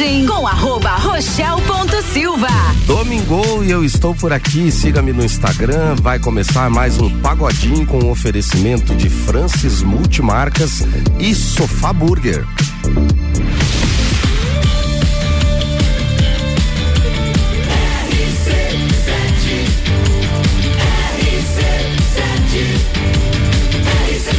[0.00, 2.48] Pagodinho com arroba rochel.silva.
[2.86, 4.72] Domingo e eu estou por aqui.
[4.72, 5.94] Siga-me no Instagram.
[5.96, 10.86] Vai começar mais um Pagodinho com oferecimento de Francis Multimarcas
[11.18, 12.46] e Sofá Burger.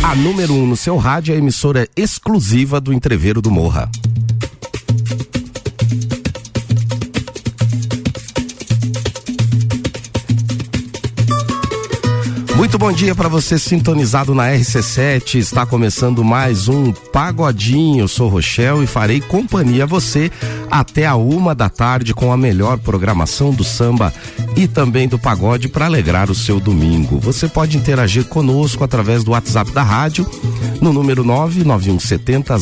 [0.01, 3.91] A número 1 um no seu rádio é a emissora exclusiva do Entreveiro do Morra.
[12.61, 15.39] Muito bom dia para você sintonizado na RC7.
[15.39, 18.01] Está começando mais um Pagodinho.
[18.01, 20.31] Eu sou Rochel e farei companhia a você
[20.69, 24.13] até a uma da tarde com a melhor programação do samba
[24.55, 27.19] e também do pagode para alegrar o seu domingo.
[27.19, 30.25] Você pode interagir conosco através do WhatsApp da rádio
[30.81, 32.57] no número 99170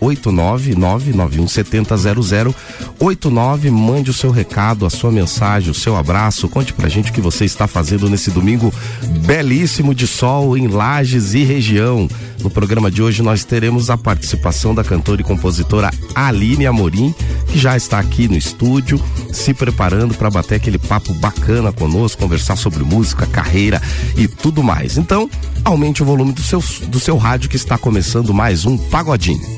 [0.00, 1.96] 0089 99170
[2.98, 3.70] 0089.
[3.70, 6.48] Mande o seu recado, a sua mensagem, o seu abraço.
[6.48, 8.72] Conte pra gente o que você está fazendo nesse domingo
[9.24, 12.08] belíssimo de sol em Lages e região.
[12.42, 17.14] No programa de hoje nós teremos a participação da cantora e compositora Aline Amorim,
[17.48, 22.56] que já está aqui no estúdio, se preparando para bater aquele papo bacana conosco, conversar
[22.56, 23.80] sobre música, carreira
[24.16, 24.96] e tudo mais.
[24.96, 25.28] Então,
[25.64, 29.56] aumente o volume do seu, do seu rádio que está começando mais um Pagodinho.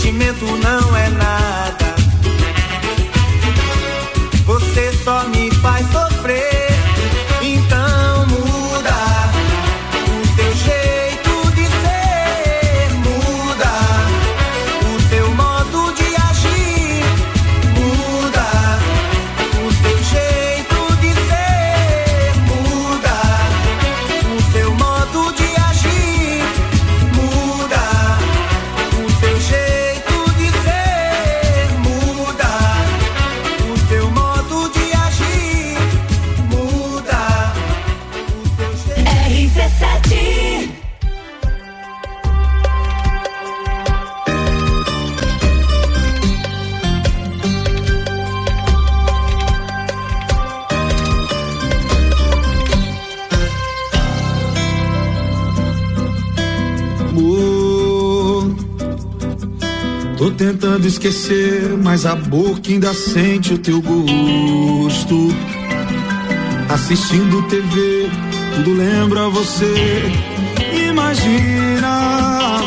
[0.00, 1.79] sentimento não é nada.
[60.90, 65.28] esquecer, mas a boca ainda sente o teu gosto.
[66.68, 68.10] Assistindo TV,
[68.56, 70.02] tudo lembra você.
[70.88, 72.58] Imagina,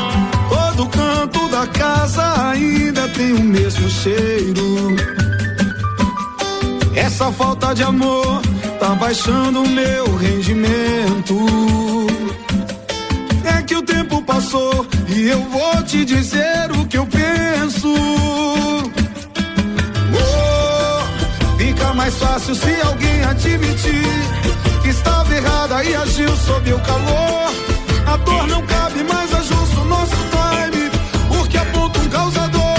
[0.49, 4.95] todo canto da casa ainda tem o mesmo cheiro.
[6.95, 8.41] Essa falta de amor
[8.79, 11.37] tá baixando o meu rendimento.
[13.43, 16.72] É que o tempo passou e eu vou te dizer
[22.03, 24.03] mais fácil se alguém admitir
[24.81, 27.53] que estava errada e agiu sob o calor.
[28.05, 30.91] A dor não cabe mais, é ajusta o nosso time,
[31.29, 32.77] porque aponta um causador.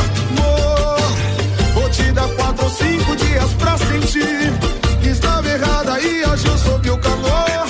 [1.73, 4.53] Vou te dar quatro ou cinco dias pra sentir
[5.01, 7.67] que estava errada e agiu sob o calor.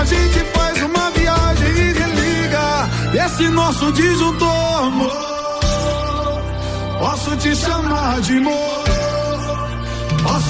[0.00, 4.82] A gente faz uma viagem e religa esse nosso disjuntor.
[4.82, 6.42] Amor.
[6.98, 8.79] Posso te chamar de amor?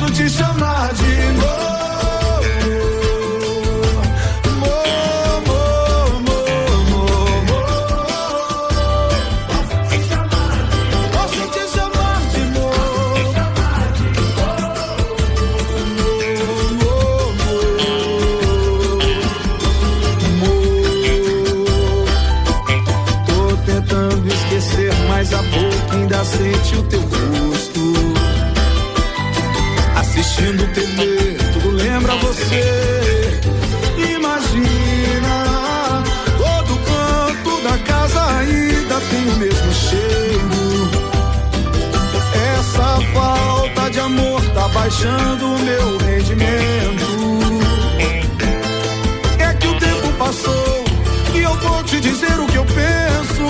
[0.01, 1.80] posso te chamar de novo.
[44.91, 47.07] baixando o meu rendimento.
[49.39, 50.85] É que o tempo passou
[51.33, 53.47] e eu vou te dizer o que eu penso.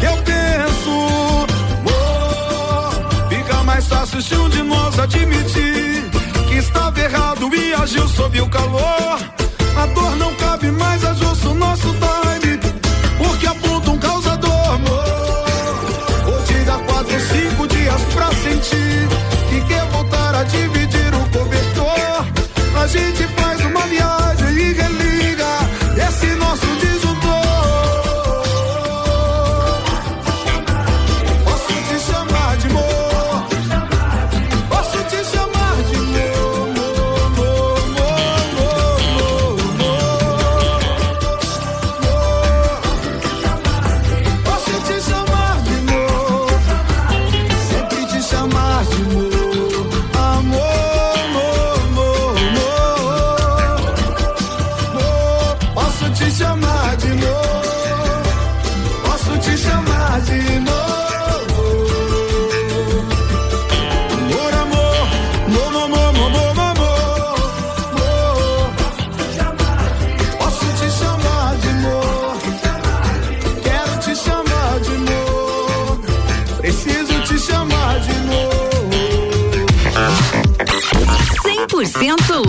[0.00, 1.46] Que eu penso.
[1.86, 6.04] Oh, fica mais fácil se um de nós admitir
[6.48, 9.25] que estava errado e agiu sob o calor.
[20.46, 22.24] dividir o cobertor.
[22.80, 23.26] A gente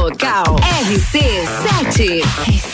[0.08, 2.67] Local RC7.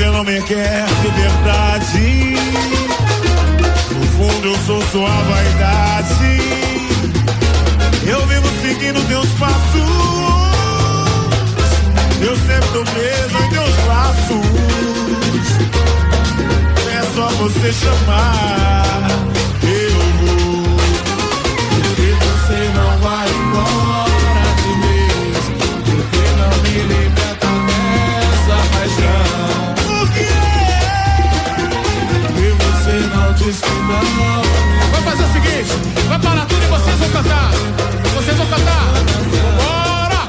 [0.00, 2.34] você não me quer, liberdade.
[3.94, 6.40] No fundo eu sou sua vaidade.
[8.06, 9.90] Eu vivo seguindo teus passos.
[12.22, 14.46] Eu sempre tô preso em teus laços.
[16.88, 19.06] É só você chamar.
[19.62, 20.76] Eu vou.
[21.98, 24.09] E você não vai embora.
[33.50, 34.42] diz que não.
[34.92, 35.70] Vai fazer o seguinte:
[36.08, 37.50] vai parar tudo e vocês vão cantar.
[38.14, 38.84] Vocês vão cantar.
[39.56, 40.20] Bora!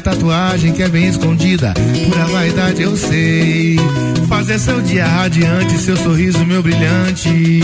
[0.07, 1.75] Tatuagem que é bem escondida.
[1.75, 3.77] Pura vaidade, eu sei.
[4.29, 7.29] Fazer seu dia radiante, seu sorriso, meu brilhante.
[7.29, 7.61] E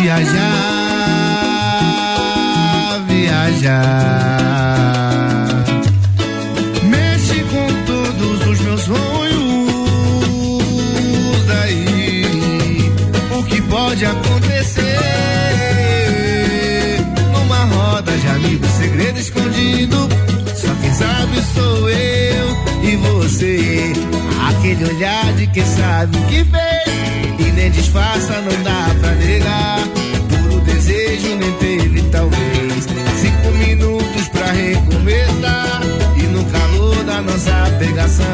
[0.00, 0.24] viajar,
[3.06, 4.37] viajar.
[24.48, 27.46] Aquele olhar de quem sabe o que fez.
[27.46, 29.78] E nem disfarça, não dá pra negar.
[30.28, 32.84] Puro desejo nem teve, talvez.
[33.20, 35.80] Cinco minutos pra recomeçar.
[36.16, 38.26] E no calor da nossa pegação,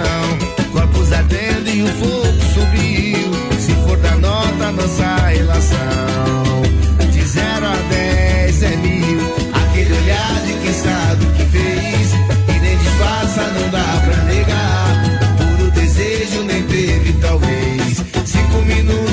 [0.73, 3.61] corpos ardendo e o fogo subiu.
[3.61, 6.44] Se for da nota, nossa relação.
[18.55, 19.04] Cinco minutos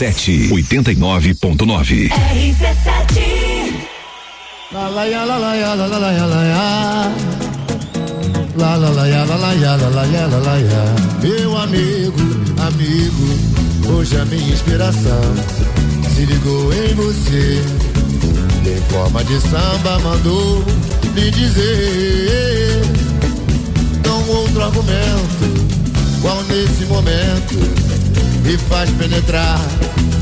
[0.00, 2.10] RC7 89.9.
[4.72, 7.10] La la ya la la ya la la la ya la ya.
[8.56, 10.84] La la la ya la la ya la la ya la la ya.
[11.20, 12.16] Meu amigo,
[12.64, 13.28] amigo,
[13.92, 15.34] hoje a minha inspiração
[16.14, 17.62] se ligou em você.
[18.64, 20.64] E em forma de samba mandou
[21.14, 22.80] lhe dizer.
[24.06, 25.68] Não outro argumento,
[26.22, 27.90] qual nesse momento
[28.42, 29.60] me faz penetrar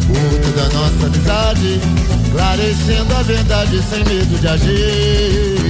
[0.08, 1.80] o urto da nossa amizade,
[2.24, 5.68] esclarecendo a verdade sem medo de agir.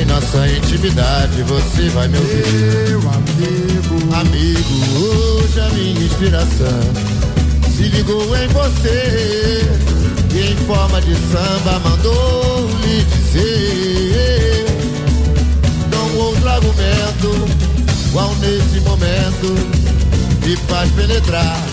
[0.00, 2.88] Em nossa intimidade você vai me ouvir.
[2.88, 6.80] Meu amigo, amigo, hoje a minha inspiração
[7.76, 9.68] se ligou em você
[10.34, 14.64] e em forma de samba mandou lhe dizer.
[15.90, 17.48] Não outro argumento,
[18.12, 19.80] qual nesse momento
[20.44, 21.69] me faz penetrar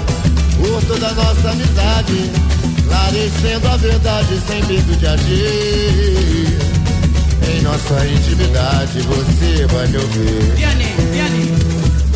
[0.57, 2.31] por toda a nossa amizade,
[2.77, 6.57] esclarecendo a verdade sem medo de agir.
[7.49, 10.53] Em nossa intimidade você vai me ouvir.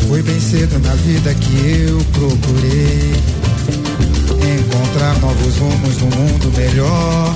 [0.08, 3.14] Foi bem cedo na vida que eu procurei
[4.58, 7.34] encontrar novos rumos no mundo melhor.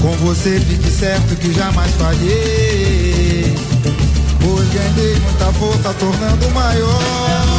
[0.00, 3.54] Com você fique certo que jamais falhei.
[4.40, 7.57] Pois ganhei muita força, tornando maior.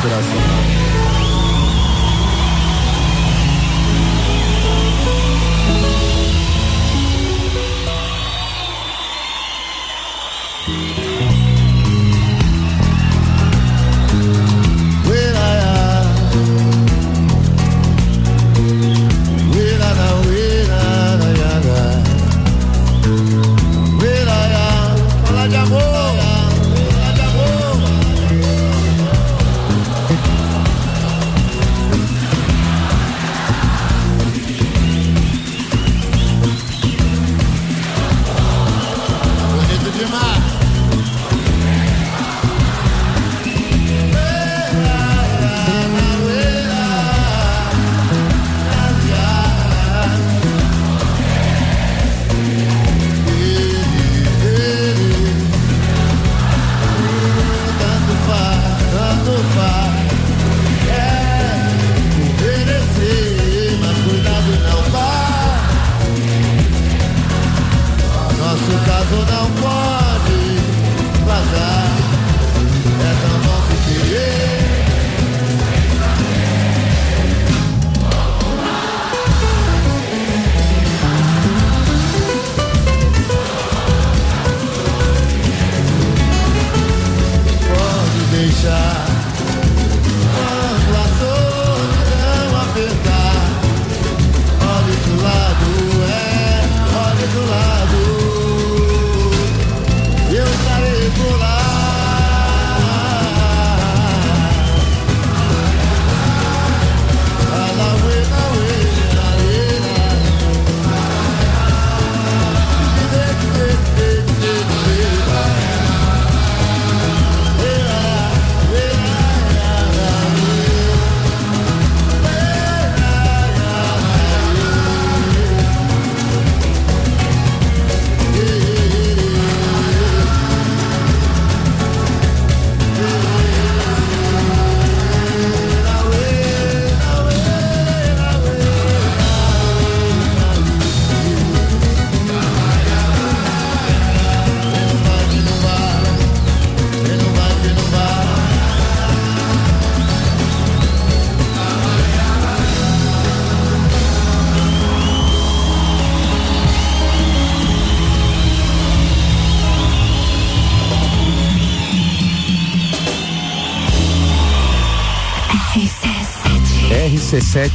[0.00, 0.40] Aspiração.
[0.40, 0.59] Fala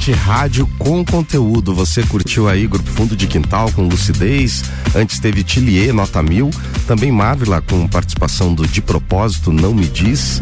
[0.05, 1.73] RC7 Rádio com conteúdo.
[1.73, 4.63] Você curtiu aí Grupo Fundo de Quintal com Lucidez.
[4.93, 6.51] Antes teve Tilier, Nota Mil.
[6.85, 10.41] Também Marvila com participação do De Propósito, Não Me Diz.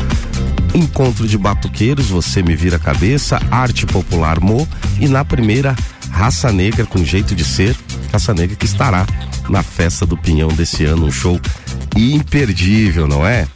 [0.74, 3.40] Encontro de Batuqueiros, Você Me Vira a Cabeça.
[3.50, 4.68] Arte Popular Mo.
[5.00, 5.76] E na primeira,
[6.12, 7.76] Raça Negra com Jeito de Ser.
[8.12, 9.06] Raça Negra que estará
[9.50, 11.06] na Festa do Pinhão desse ano.
[11.06, 11.40] Um show
[11.96, 13.48] imperdível, não é?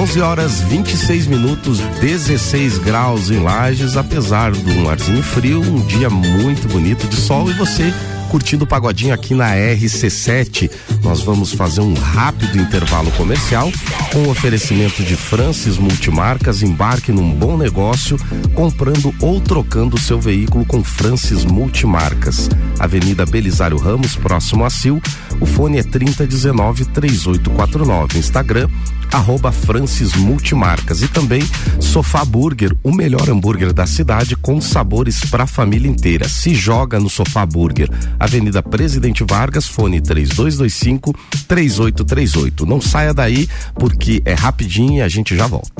[0.00, 6.66] 11 horas 26 minutos, 16 graus em Lages, apesar um arzinho frio, um dia muito
[6.68, 7.92] bonito de sol e você
[8.30, 10.70] curtindo o pagodinho aqui na RC7.
[11.02, 13.70] Nós vamos fazer um rápido intervalo comercial
[14.10, 16.62] com o oferecimento de Francis Multimarcas.
[16.62, 18.16] Embarque num bom negócio
[18.54, 22.48] comprando ou trocando seu veículo com Francis Multimarcas.
[22.78, 24.96] Avenida Belisário Ramos, próximo a Sil.
[25.40, 28.18] O fone é 3019 3849.
[28.18, 28.66] Instagram
[29.12, 31.42] arroba Francis Multimarcas e também
[31.80, 36.28] Sofá Burger, o melhor hambúrguer da cidade com sabores para a família inteira.
[36.28, 41.14] Se joga no Sofá Burger, Avenida Presidente Vargas, fone 3225
[41.48, 42.66] 3838.
[42.66, 45.79] Não saia daí porque é rapidinho e a gente já volta.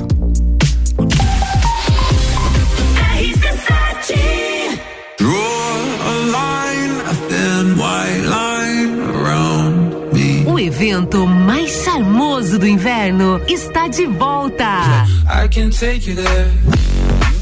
[10.80, 15.04] Evento mais charmoso do inverno está de volta.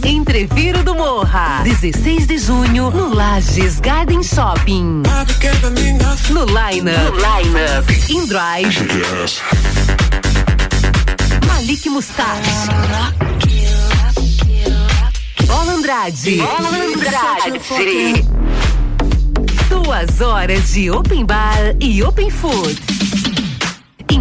[0.05, 5.05] Entreviro do Morra, 16 de junho, no Lages Garden Shopping.
[6.31, 8.77] No Line Up, no line -up In Drive,
[11.47, 12.67] Malik Mustache,
[15.47, 18.25] Bola Andrade, Bola Andrade.
[19.69, 22.88] Duas horas de open bar e open food.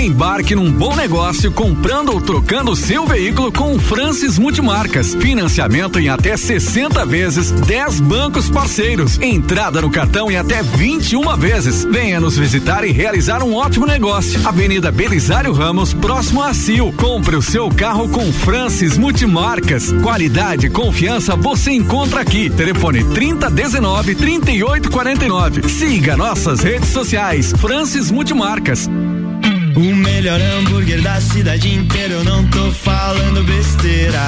[0.00, 5.14] Embarque num bom negócio comprando ou trocando seu veículo com Francis Multimarcas.
[5.14, 9.18] Financiamento em até 60 vezes, 10 bancos parceiros.
[9.20, 11.84] Entrada no cartão em até 21 vezes.
[11.84, 14.40] Venha nos visitar e realizar um ótimo negócio.
[14.48, 16.88] Avenida Belisário Ramos, próximo a Sil.
[16.96, 19.92] Compre o seu carro com Francis Multimarcas.
[20.02, 22.48] Qualidade e confiança você encontra aqui.
[22.48, 25.68] Telefone 3019 3849.
[25.68, 27.52] Siga nossas redes sociais.
[27.58, 28.88] Francis Multimarcas.
[29.76, 34.20] O melhor hambúrguer da cidade inteira, eu não tô falando besteira.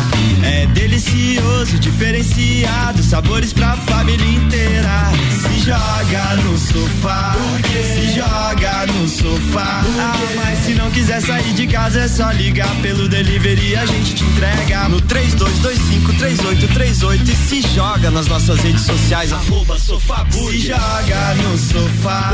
[0.43, 5.11] É delicioso, diferenciado, sabores pra família inteira.
[5.41, 7.35] Se joga no sofá,
[7.73, 9.83] se joga no sofá.
[9.99, 14.15] Ah, mas se não quiser sair de casa, é só ligar pelo delivery, a gente
[14.15, 21.35] te entrega no 32253838 e se joga nas nossas redes sociais, arroba sofá Se joga
[21.35, 22.33] no sofá,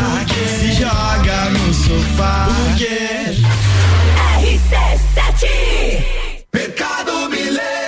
[0.60, 2.48] se joga no sofá.
[4.40, 5.46] RC7
[6.52, 7.87] Mercado Milênio.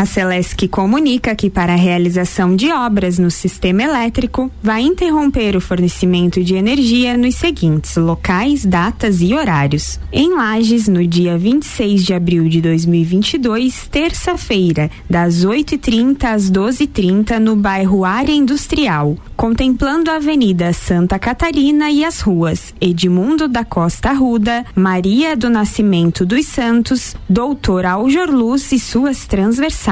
[0.00, 5.60] A Celesc comunica que para a realização de obras no sistema elétrico vai interromper o
[5.60, 10.00] fornecimento de energia nos seguintes locais, datas e horários.
[10.10, 17.54] Em Lages, no dia 26 de abril de 2022, terça-feira, das 8h30 às 12h30 no
[17.54, 24.64] bairro Área Industrial, contemplando a Avenida Santa Catarina e as ruas Edmundo da Costa Arruda,
[24.74, 29.89] Maria do Nascimento dos Santos, Doutor Aljor Luz e suas transversais.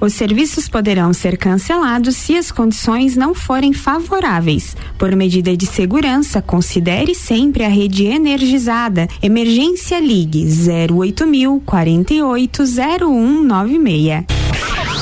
[0.00, 4.76] Os serviços poderão ser cancelados se as condições não forem favoráveis.
[4.96, 9.08] Por medida de segurança, considere sempre a rede energizada.
[9.22, 14.24] Emergência Ligue 08000 480196.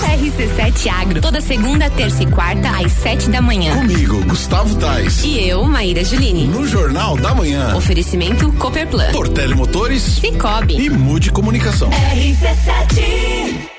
[0.03, 3.75] RC7 Agro, toda segunda, terça e quarta, às sete da manhã.
[3.75, 5.25] Comigo, Gustavo Tais.
[5.25, 6.47] E eu, Maíra Juline.
[6.47, 7.75] No Jornal da Manhã.
[7.75, 9.11] Oferecimento Cooperplan.
[9.13, 10.03] Portele Motores.
[10.03, 10.77] Cicobi.
[10.77, 11.91] E Mude Comunicação.
[11.91, 13.72] RC7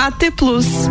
[0.00, 0.88] AT Plus.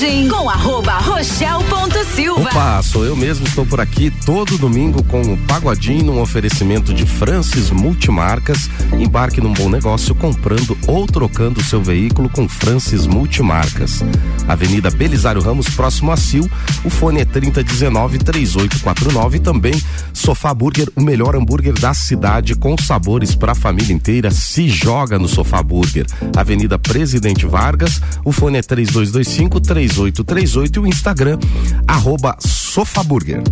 [0.00, 2.48] Pagodinho com arroba Rochelle ponto Silva.
[2.48, 7.04] Opa, sou eu mesmo, estou por aqui todo domingo com o Pagodinho num oferecimento de
[7.04, 8.70] Francis Multimarcas.
[8.98, 14.02] Embarque num bom negócio comprando ou trocando seu veículo com Francis Multimarcas.
[14.48, 16.48] Avenida Belisário Ramos, próximo a Sil.
[16.82, 19.74] O fone é 3019 3849 também
[20.14, 24.30] Sofá Burger, o melhor hambúrguer da cidade com sabores para a família inteira.
[24.30, 26.06] Se joga no Sofá Burger.
[26.34, 31.38] Avenida Presidente Vargas, o fone é 3225 3838 e o Instagram,
[31.86, 33.42] arroba Sofaburger.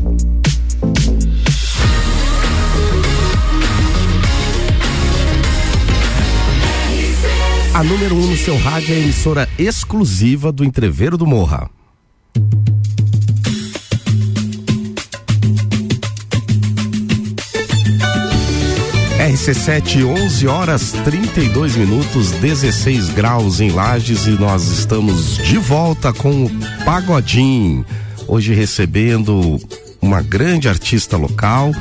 [7.75, 11.71] A número 1 um no seu rádio é a emissora exclusiva do Entreveiro do Morra.
[19.49, 26.45] RC7, 11 horas 32 minutos, 16 graus em Lages e nós estamos de volta com
[26.45, 26.51] o
[26.85, 27.83] Pagodim.
[28.27, 29.59] Hoje recebendo
[30.03, 31.73] uma grande artista local,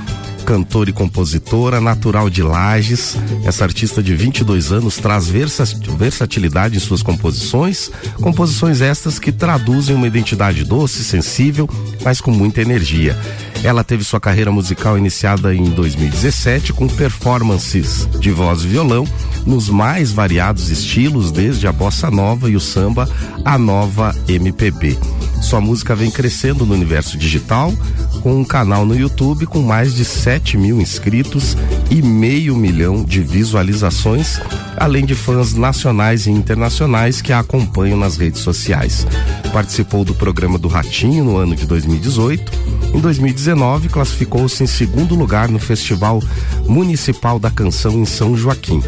[0.45, 3.17] cantora e compositora, natural de Lages.
[3.43, 10.08] Essa artista de 22 anos traz versatilidade em suas composições, composições estas que traduzem uma
[10.08, 11.69] identidade doce, sensível,
[12.01, 13.13] mas com muita energia.
[13.63, 19.05] Ela teve sua carreira musical iniciada em 2017 com performances de voz e violão
[19.45, 23.09] nos mais variados estilos, desde a bossa nova e o samba
[23.43, 24.97] à nova MPB.
[25.41, 27.73] Sua música vem crescendo no universo digital,
[28.17, 31.56] com um canal no YouTube com mais de 7 mil inscritos
[31.89, 34.39] e meio milhão de visualizações,
[34.75, 39.08] além de fãs nacionais e internacionais que a acompanham nas redes sociais.
[39.53, 42.51] Participou do programa do Ratinho no ano de 2018.
[42.93, 46.21] Em 2019, classificou-se em segundo lugar no Festival
[46.67, 48.82] Municipal da Canção em São Joaquim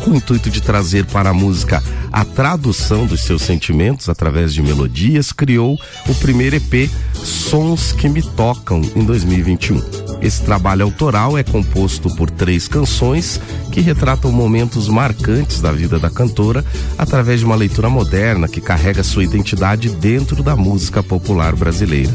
[0.00, 4.62] com o intuito de trazer para a música a tradução dos seus sentimentos através de
[4.62, 9.80] melodias, criou o primeiro EP Sons que Me Tocam em 2021.
[10.20, 13.40] Esse trabalho autoral é composto por três canções
[13.72, 16.64] que retratam momentos marcantes da vida da cantora
[16.98, 22.14] através de uma leitura moderna que carrega sua identidade dentro da música popular brasileira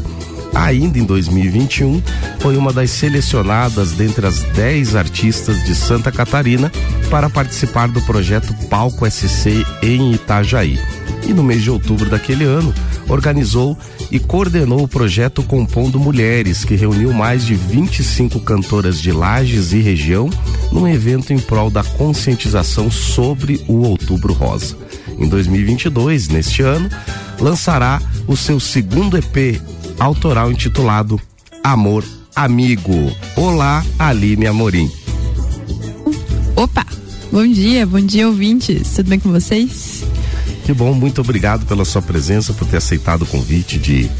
[0.56, 2.02] ainda em 2021,
[2.40, 6.72] foi uma das selecionadas dentre as 10 artistas de Santa Catarina
[7.10, 10.80] para participar do projeto Palco SC em Itajaí.
[11.26, 12.72] E no mês de outubro daquele ano,
[13.08, 13.76] organizou
[14.10, 19.80] e coordenou o projeto Compondo Mulheres, que reuniu mais de 25 cantoras de Lages e
[19.80, 20.30] região
[20.72, 24.76] num evento em prol da conscientização sobre o Outubro Rosa.
[25.18, 26.88] Em 2022, neste ano,
[27.40, 29.60] lançará o seu segundo EP
[29.98, 31.20] autoral intitulado
[31.62, 32.04] Amor
[32.34, 33.10] Amigo.
[33.34, 34.90] Olá, Aline Amorim.
[36.54, 36.86] Opa,
[37.32, 40.04] bom dia, bom dia ouvintes, tudo bem com vocês?
[40.64, 44.10] Que bom, muito obrigado pela sua presença, por ter aceitado o convite de,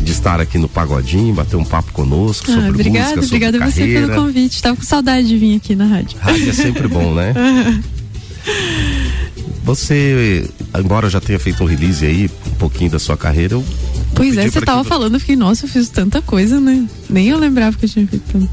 [0.00, 3.64] de estar aqui no Pagodinho, bater um papo conosco Ah, sobre obrigada, música, sobre obrigada
[3.64, 4.62] a você pelo convite.
[4.62, 6.18] Tava com saudade de vir aqui na rádio.
[6.20, 7.34] Rádio é sempre bom, né?
[9.62, 13.64] Você, embora já tenha feito um release aí, um pouquinho da sua carreira, eu
[14.20, 16.86] Pois é, você tava que falando, eu fiquei, nossa, eu fiz tanta coisa, né?
[17.08, 18.50] Nem eu lembrava que eu tinha feito tanto.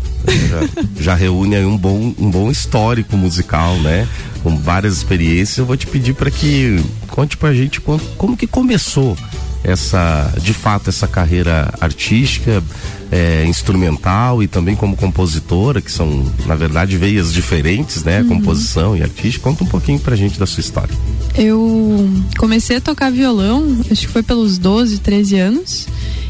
[0.47, 4.07] já, já reúne aí um bom, um bom histórico musical, né?
[4.43, 5.57] Com várias experiências.
[5.57, 9.17] Eu vou te pedir para que conte pra gente como, como que começou
[9.63, 12.63] essa, de fato, essa carreira artística,
[13.11, 18.21] é, instrumental e também como compositora, que são, na verdade, veias diferentes, né?
[18.21, 18.27] Uhum.
[18.29, 19.43] Composição e artística.
[19.43, 20.93] Conta um pouquinho pra gente da sua história.
[21.35, 25.87] Eu comecei a tocar violão, acho que foi pelos 12, 13 anos.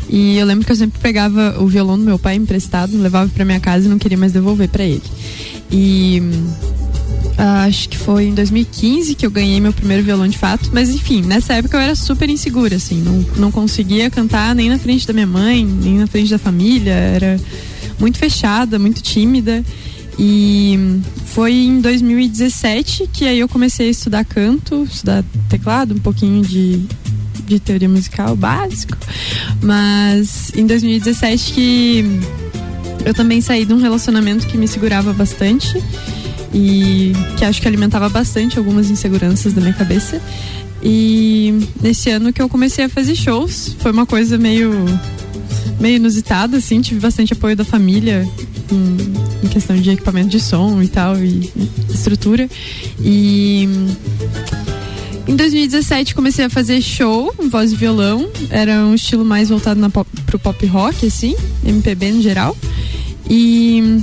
[0.09, 3.43] E eu lembro que eu sempre pegava o violão do meu pai emprestado, levava pra
[3.43, 5.03] minha casa e não queria mais devolver pra ele.
[5.69, 6.21] E
[7.37, 10.71] ah, acho que foi em 2015 que eu ganhei meu primeiro violão de fato.
[10.73, 12.99] Mas enfim, nessa época eu era super insegura, assim.
[13.01, 16.93] Não, não conseguia cantar nem na frente da minha mãe, nem na frente da família.
[16.93, 17.39] Era
[17.99, 19.63] muito fechada, muito tímida.
[20.17, 26.41] E foi em 2017 que aí eu comecei a estudar canto, estudar teclado, um pouquinho
[26.41, 26.81] de,
[27.45, 28.97] de teoria musical básico.
[29.61, 32.19] Mas em 2017 que
[33.05, 35.79] eu também saí de um relacionamento que me segurava bastante
[36.53, 40.21] e que acho que alimentava bastante algumas inseguranças da minha cabeça.
[40.81, 44.73] E nesse ano que eu comecei a fazer shows, foi uma coisa meio
[45.79, 48.27] meio inusitada, assim, tive bastante apoio da família
[48.71, 52.49] em, em questão de equipamento de som e tal, e, e estrutura.
[52.99, 53.67] E
[55.27, 58.27] em 2017 comecei a fazer show, voz e violão.
[58.49, 62.55] Era um estilo mais voltado na pop, pro pop rock, assim, MPB no geral.
[63.29, 64.01] E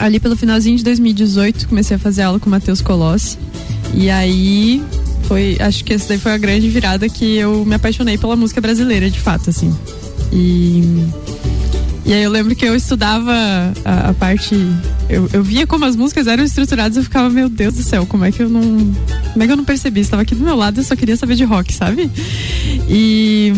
[0.00, 3.38] ali pelo finalzinho de 2018 comecei a fazer aula com o Matheus Colossi.
[3.94, 4.82] E aí
[5.24, 8.60] foi, acho que essa daí foi a grande virada que eu me apaixonei pela música
[8.60, 9.72] brasileira, de fato, assim.
[10.32, 10.82] E
[12.10, 13.32] e aí eu lembro que eu estudava
[13.84, 14.56] a, a parte.
[15.08, 18.24] Eu, eu via como as músicas eram estruturadas eu ficava, meu Deus do céu, como
[18.24, 18.62] é que eu não.
[19.32, 20.00] Como é que eu não percebi?
[20.00, 22.10] Estava aqui do meu lado e eu só queria saber de rock, sabe?
[22.88, 23.52] E.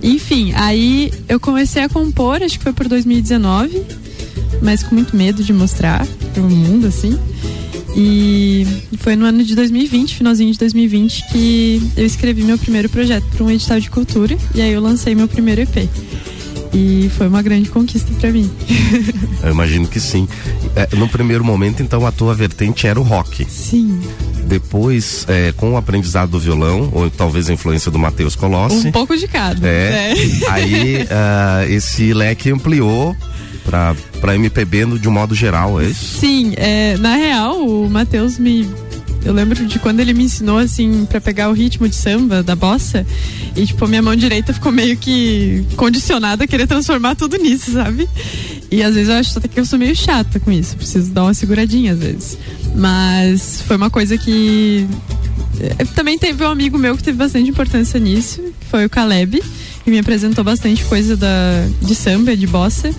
[0.00, 3.82] Enfim, aí eu comecei a compor, acho que foi por 2019,
[4.62, 7.18] mas com muito medo de mostrar pro mundo, assim.
[7.94, 8.66] E
[8.98, 13.44] foi no ano de 2020, finalzinho de 2020, que eu escrevi meu primeiro projeto para
[13.44, 15.88] um edital de cultura e aí eu lancei meu primeiro EP.
[16.74, 18.50] E foi uma grande conquista para mim.
[19.44, 20.26] Eu imagino que sim.
[20.74, 23.44] É, no primeiro momento, então, a tua vertente era o rock.
[23.46, 24.00] Sim.
[24.46, 28.88] Depois, é, com o aprendizado do violão, ou talvez a influência do Matheus Colossi.
[28.88, 29.68] Um pouco de cada.
[29.68, 29.90] É.
[29.90, 30.14] né?
[30.48, 33.14] Aí ah, esse leque ampliou
[33.64, 33.94] pra,
[34.34, 36.18] MPB no- de um modo geral, é isso?
[36.20, 38.68] Sim, é, na real, o Matheus me.
[39.24, 42.56] Eu lembro de quando ele me ensinou, assim, pra pegar o ritmo de samba, da
[42.56, 43.06] bossa.
[43.54, 48.08] E, tipo, minha mão direita ficou meio que condicionada a querer transformar tudo nisso, sabe?
[48.68, 50.76] E às vezes eu acho até que eu sou meio chata com isso.
[50.76, 52.36] Preciso dar uma seguradinha às vezes.
[52.74, 54.88] Mas foi uma coisa que.
[55.60, 59.40] eh, Também teve um amigo meu que teve bastante importância nisso, que foi o Caleb,
[59.84, 61.28] que me apresentou bastante coisa da,
[61.80, 62.90] de samba, de bossa.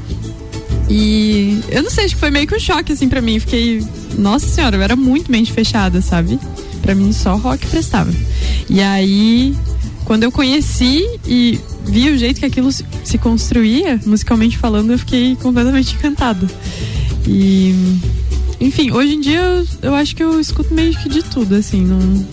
[0.90, 3.40] E eu não sei, acho que foi meio que um choque assim pra mim.
[3.40, 3.86] Fiquei,
[4.18, 6.40] nossa senhora, eu era muito mente fechada, sabe?
[6.82, 8.12] Pra mim só rock prestava.
[8.70, 9.56] E aí
[10.06, 15.00] quando eu conheci e vi o jeito que aquilo se, se construía, musicalmente falando, eu
[15.00, 16.48] fiquei completamente encantada.
[17.26, 18.00] E
[18.60, 21.82] enfim, hoje em dia eu, eu acho que eu escuto meio que de tudo, assim,
[21.82, 22.26] não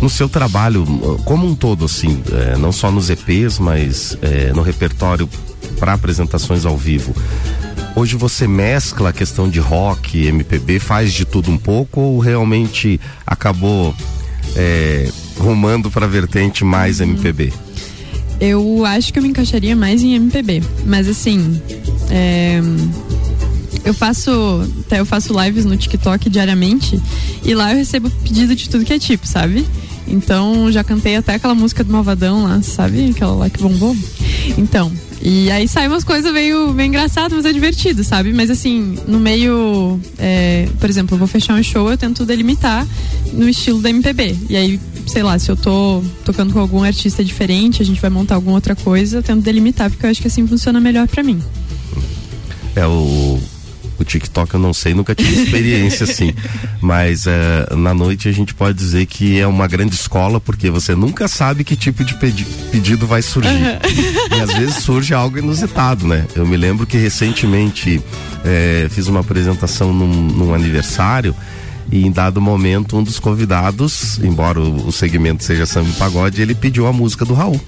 [0.00, 0.86] no seu trabalho
[1.26, 5.28] como um todo, assim, é, não só nos EPs, mas é, no repertório
[5.80, 7.16] para apresentações ao vivo.
[7.96, 13.00] Hoje você mescla a questão de rock, MPB, faz de tudo um pouco ou realmente
[13.26, 13.94] acabou
[14.54, 17.52] é, rumando para a vertente mais MPB?
[18.40, 21.60] Eu acho que eu me encaixaria mais em MPB, mas assim,
[22.10, 22.60] é,
[23.84, 24.30] eu faço,
[24.86, 27.00] até eu faço lives no TikTok diariamente
[27.44, 29.66] e lá eu recebo pedido de tudo que é tipo, sabe?
[30.06, 33.10] Então já cantei até aquela música do Malvadão lá, sabe?
[33.10, 33.96] Aquela lá que bombou.
[34.56, 34.90] Então,
[35.22, 38.32] e aí sai umas coisas meio, meio engraçadas, mas é divertido, sabe?
[38.32, 40.00] Mas assim, no meio.
[40.18, 42.86] É, por exemplo, eu vou fechar um show, eu tento delimitar
[43.32, 44.36] no estilo da MPB.
[44.48, 48.10] E aí, sei lá, se eu tô tocando com algum artista diferente, a gente vai
[48.10, 51.22] montar alguma outra coisa, eu tento delimitar, porque eu acho que assim funciona melhor para
[51.22, 51.42] mim.
[52.74, 53.38] É o
[54.02, 56.32] o TikTok eu não sei, nunca tive experiência assim.
[56.80, 60.94] Mas é, na noite a gente pode dizer que é uma grande escola, porque você
[60.94, 63.50] nunca sabe que tipo de pedi pedido vai surgir.
[63.50, 64.38] Uhum.
[64.38, 66.26] E às vezes surge algo inusitado, né?
[66.34, 68.02] Eu me lembro que recentemente
[68.44, 71.34] é, fiz uma apresentação num, num aniversário
[71.90, 76.54] e em dado momento um dos convidados, embora o, segmento seja samba e pagode, ele
[76.54, 77.60] pediu a música do Raul.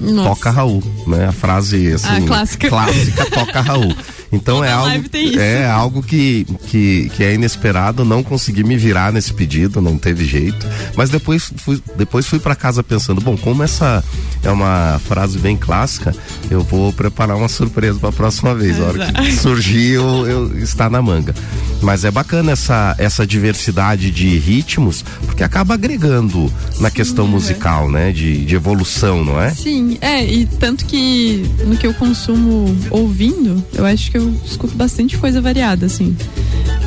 [0.00, 0.28] Nossa.
[0.28, 1.26] Toca Raul, né?
[1.26, 2.68] A frase assim, ah, clássica.
[2.68, 3.94] clássica toca Raul.
[4.32, 5.08] Então é algo,
[5.38, 10.24] é algo que, que, que é inesperado, não consegui me virar nesse pedido, não teve
[10.24, 10.66] jeito.
[10.96, 14.02] Mas depois fui, depois fui para casa pensando, bom, como essa
[14.42, 16.14] é uma frase bem clássica,
[16.50, 18.80] eu vou preparar uma surpresa para a próxima vez.
[18.80, 21.34] A hora que surgir, eu, eu está na manga.
[21.82, 27.28] Mas é bacana essa, essa diversidade de ritmos, porque acaba agregando na Sim, questão é.
[27.28, 28.12] musical, né?
[28.12, 29.50] De, de evolução, não é?
[29.50, 34.74] Sim, é, e tanto que no que eu consumo ouvindo, eu acho que eu escuto
[34.74, 36.16] bastante coisa variada, assim.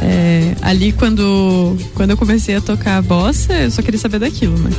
[0.02, 4.70] É, ali quando, quando eu comecei a tocar bossa, eu só queria saber daquilo, né?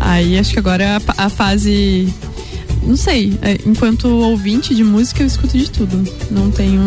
[0.00, 2.12] Aí acho que agora a, a fase.
[2.82, 6.04] Não sei, é, enquanto ouvinte de música eu escuto de tudo.
[6.30, 6.80] Não tenho,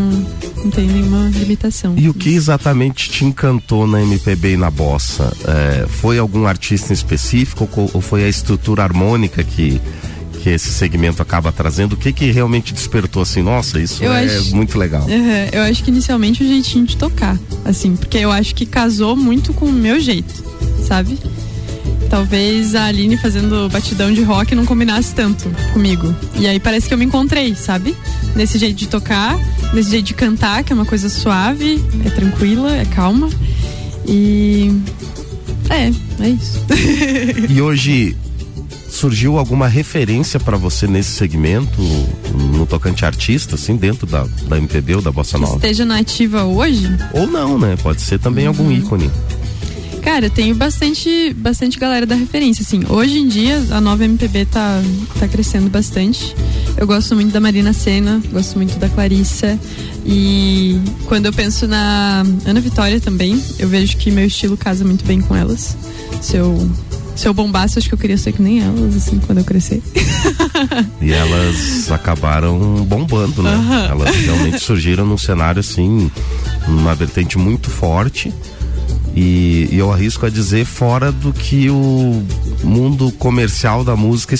[0.64, 1.94] não tenho nenhuma limitação.
[1.98, 5.36] E o que exatamente te encantou na MPB e na bossa?
[5.46, 9.82] É, foi algum artista em específico ou foi a estrutura harmônica que
[10.40, 14.24] que esse segmento acaba trazendo, o que que realmente despertou assim, nossa, isso eu é
[14.24, 15.04] acho, muito legal.
[15.04, 19.16] Uhum, eu acho que inicialmente o jeitinho de tocar, assim, porque eu acho que casou
[19.16, 20.34] muito com o meu jeito,
[20.88, 21.18] sabe?
[22.10, 26.14] Talvez a Aline fazendo batidão de rock não combinasse tanto comigo.
[26.36, 27.96] E aí parece que eu me encontrei, sabe?
[28.36, 29.38] Nesse jeito de tocar,
[29.74, 33.30] nesse jeito de cantar, que é uma coisa suave, é tranquila, é calma.
[34.08, 34.74] E.
[35.70, 35.92] É,
[36.24, 36.60] é isso.
[37.48, 38.18] e hoje,
[38.90, 41.82] surgiu alguma referência para você nesse segmento,
[42.34, 45.54] no tocante artista, assim, dentro da, da MPB ou da Bossa Nova?
[45.54, 46.90] Que esteja nativa hoje?
[47.14, 47.78] Ou não, né?
[47.82, 48.50] Pode ser também uhum.
[48.50, 49.10] algum ícone.
[50.02, 52.84] Cara, eu tenho bastante, bastante galera da referência, assim.
[52.90, 54.82] Hoje em dia, a nova MPB tá,
[55.20, 56.36] tá crescendo bastante.
[56.78, 59.60] Eu gosto muito da Marina Senna, gosto muito da Clarissa.
[60.06, 65.06] E quando eu penso na Ana Vitória também, eu vejo que meu estilo casa muito
[65.06, 65.78] bem com elas.
[66.22, 66.70] Se eu
[67.20, 69.84] se eu bombasse, acho que eu queria ser que nem elas, assim, quando eu crescer.
[71.02, 73.56] e elas acabaram bombando, né?
[73.56, 73.86] Uhum.
[73.92, 76.10] Elas realmente surgiram num cenário, assim,
[76.66, 78.34] numa vertente muito forte.
[79.14, 82.24] E, e, eu arrisco a dizer fora do que o
[82.64, 84.34] mundo comercial da música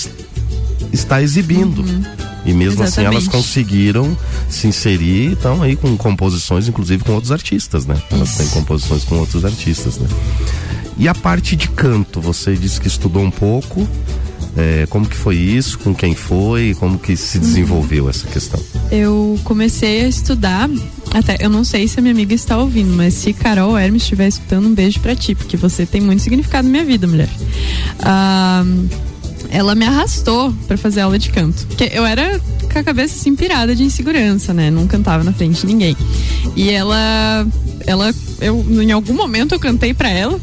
[0.90, 1.82] está exibindo.
[1.82, 2.02] Uhum.
[2.46, 2.88] E mesmo Exatamente.
[2.88, 4.16] assim elas conseguiram
[4.48, 8.00] se inserir e estão aí com composições, inclusive com outros artistas, né?
[8.10, 8.38] Elas Isso.
[8.38, 10.08] têm composições com outros artistas, né?
[11.00, 13.88] E a parte de canto, você disse que estudou um pouco.
[14.54, 15.78] É, como que foi isso?
[15.78, 16.76] Com quem foi?
[16.78, 18.60] Como que se desenvolveu essa questão?
[18.92, 20.68] Eu comecei a estudar,
[21.10, 24.28] até eu não sei se a minha amiga está ouvindo, mas se Carol Hermes estiver
[24.28, 27.30] escutando, um beijo para ti, porque você tem muito significado na minha vida, mulher.
[28.00, 28.62] Ah,
[29.48, 32.38] ela me arrastou para fazer aula de canto, porque eu era
[32.70, 34.70] com a cabeça assim pirada de insegurança, né?
[34.70, 35.96] Não cantava na frente de ninguém.
[36.54, 37.46] E ela,
[37.86, 40.38] ela, eu em algum momento eu cantei para ela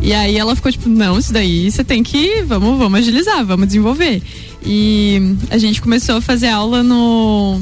[0.00, 3.66] e aí ela ficou tipo, não, isso daí você tem que, vamos, vamos agilizar, vamos
[3.66, 4.22] desenvolver.
[4.64, 7.60] E a gente começou a fazer aula no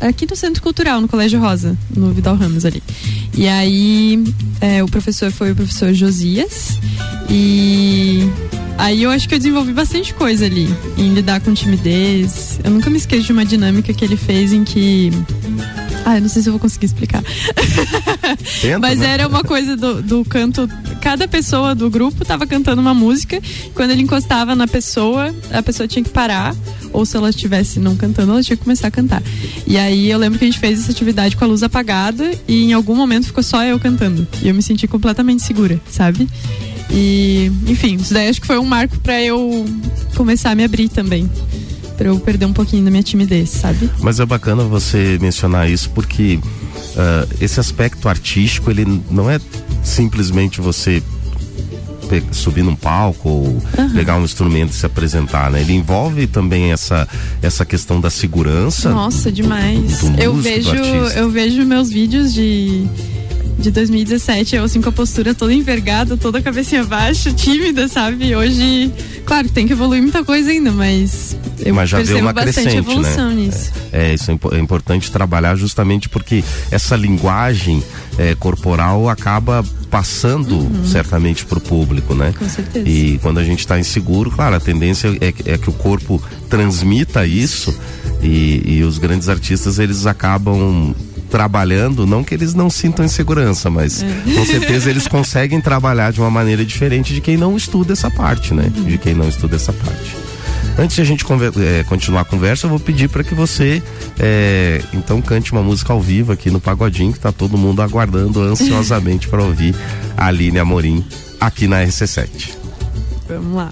[0.00, 2.82] aqui no Centro Cultural, no Colégio Rosa, no Vidal Ramos ali.
[3.36, 4.22] E aí
[4.60, 6.78] é, o professor foi o professor Josias
[7.28, 8.28] e
[8.78, 12.58] aí eu acho que eu desenvolvi bastante coisa ali em lidar com timidez.
[12.64, 15.10] Eu nunca me esqueço de uma dinâmica que ele fez em que
[16.04, 17.22] ah, eu não sei se eu vou conseguir explicar.
[18.60, 19.06] Tenta, Mas né?
[19.06, 20.68] era uma coisa do, do canto
[21.00, 23.40] cada pessoa do grupo tava cantando uma música.
[23.74, 26.54] Quando ele encostava na pessoa, a pessoa tinha que parar.
[26.92, 29.22] Ou se ela estivesse não cantando, ela tinha que começar a cantar.
[29.66, 32.64] E aí eu lembro que a gente fez essa atividade com a luz apagada e
[32.64, 34.26] em algum momento ficou só eu cantando.
[34.42, 36.28] E eu me senti completamente segura, sabe?
[36.90, 39.64] E, enfim, isso daí acho que foi um marco para eu
[40.16, 41.30] começar a me abrir também.
[42.00, 43.90] Pra eu perder um pouquinho da minha timidez, sabe?
[43.98, 49.38] Mas é bacana você mencionar isso porque uh, esse aspecto artístico, ele não é
[49.84, 51.02] simplesmente você
[52.32, 53.44] subir num palco ou
[53.78, 53.90] uhum.
[53.94, 55.60] pegar um instrumento e se apresentar, né?
[55.60, 57.06] Ele envolve também essa
[57.42, 58.88] essa questão da segurança.
[58.88, 59.98] Nossa, demais.
[59.98, 62.88] Do, do eu vejo eu vejo meus vídeos de
[63.60, 68.34] de 2017, eu assim com a postura toda envergada, toda a cabecinha baixa, tímida, sabe?
[68.34, 68.90] Hoje,
[69.24, 72.76] claro, tem que evoluir muita coisa ainda, mas eu mas já percebo uma bastante crescente,
[72.78, 73.34] evolução né?
[73.34, 73.70] nisso.
[73.92, 77.82] É, é isso é, é, importante trabalhar justamente porque essa linguagem
[78.18, 80.84] é, corporal acaba passando uhum.
[80.86, 82.32] certamente para o público, né?
[82.38, 82.88] Com certeza.
[82.88, 87.26] E quando a gente está inseguro, claro, a tendência é, é que o corpo transmita
[87.26, 87.76] isso
[88.22, 90.94] e, e os grandes artistas eles acabam
[91.30, 94.06] trabalhando, não que eles não sintam insegurança, mas é.
[94.34, 98.52] com certeza eles conseguem trabalhar de uma maneira diferente de quem não estuda essa parte,
[98.52, 98.70] né?
[98.74, 100.16] De quem não estuda essa parte.
[100.78, 101.24] Antes de a gente
[101.58, 103.82] é, continuar a conversa, eu vou pedir para que você
[104.18, 108.40] é, então cante uma música ao vivo aqui no Pagodinho, que tá todo mundo aguardando
[108.40, 109.74] ansiosamente para ouvir
[110.16, 111.04] a Aline Amorim
[111.40, 112.56] aqui na RC7.
[113.28, 113.70] Vamos lá.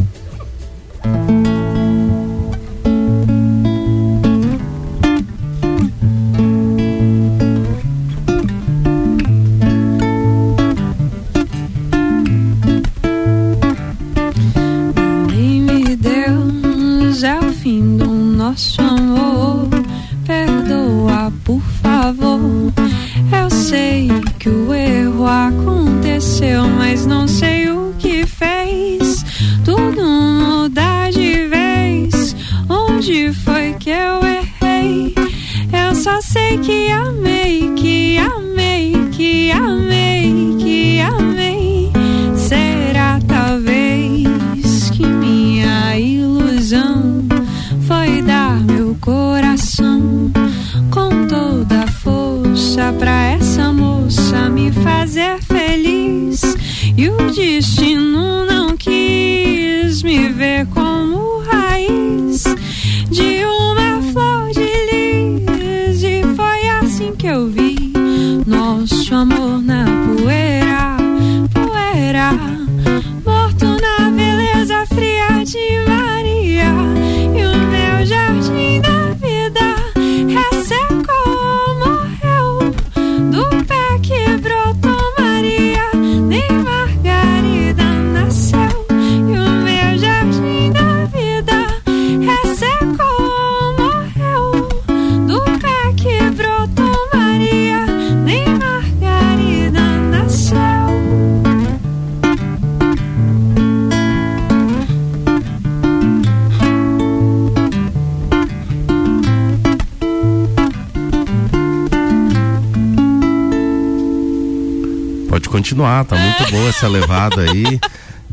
[115.79, 117.79] Continuar, tá muito boa essa levada aí.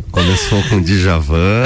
[0.10, 1.66] Começou com Djavan.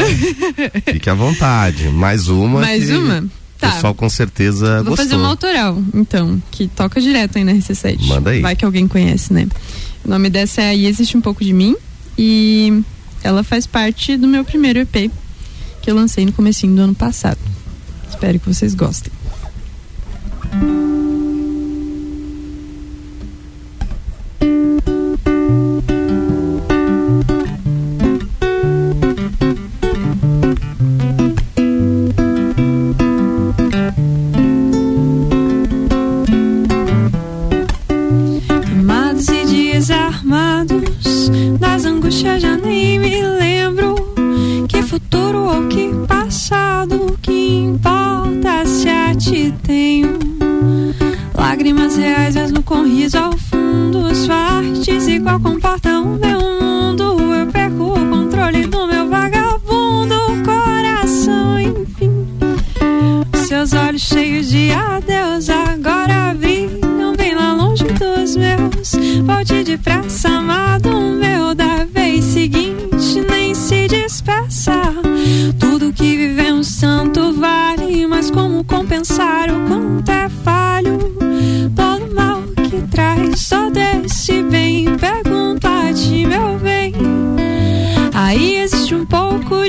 [0.91, 1.87] Fique à vontade.
[1.87, 2.59] Mais uma.
[2.61, 3.23] Mais uma?
[3.57, 3.69] Tá.
[3.69, 4.97] O pessoal com certeza Vou gostou.
[5.05, 8.01] fazer uma autoral, então, que toca direto aí na RC7.
[8.07, 8.41] Manda aí.
[8.41, 9.47] Vai que alguém conhece, né?
[10.03, 11.75] O nome dessa é Aí Existe Um Pouco de Mim
[12.17, 12.81] e
[13.23, 15.11] ela faz parte do meu primeiro EP
[15.81, 17.39] que eu lancei no comecinho do ano passado.
[18.09, 19.11] Espero que vocês gostem.
[52.89, 55.78] Volte depressa, amado meu da vez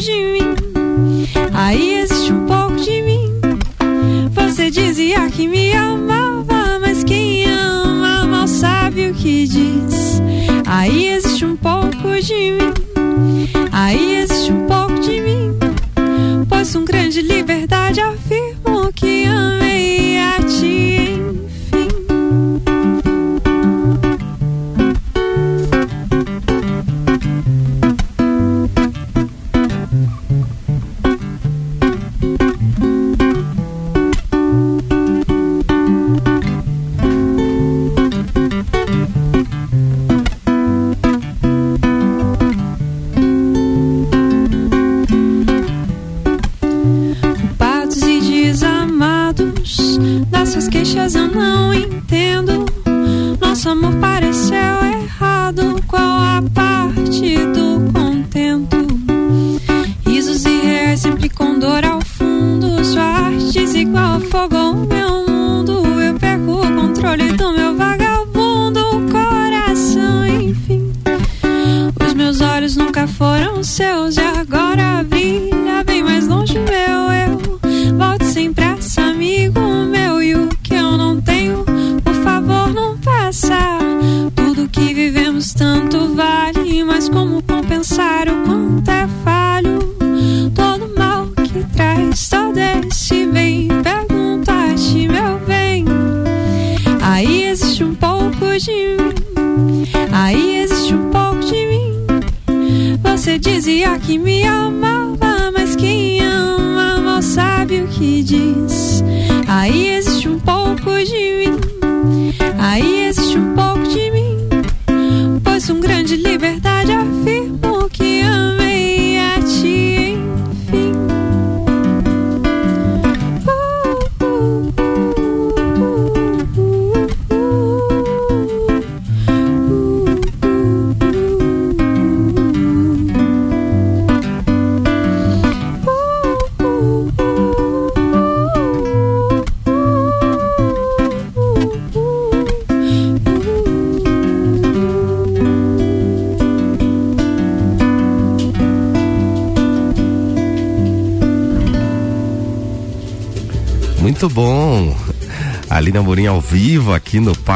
[0.01, 0.55] de mim.
[1.53, 3.41] Aí existe um pouco de mim.
[4.33, 10.23] Você dizia que me amava, mas quem ama mal sabe o que diz.
[10.67, 12.73] Aí existe um pouco de mim.
[13.73, 15.59] Aí existe um pouco de mim.
[16.49, 18.40] Pois com grande liberdade afirmo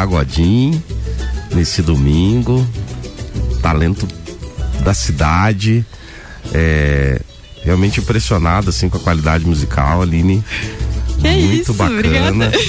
[0.08, 0.82] Pagodim,
[1.54, 2.66] nesse domingo.
[3.62, 4.06] Talento
[4.84, 5.84] da cidade.
[6.52, 7.22] É,
[7.62, 10.44] realmente impressionado assim com a qualidade musical, Aline.
[11.22, 12.52] Que Muito isso, bacana.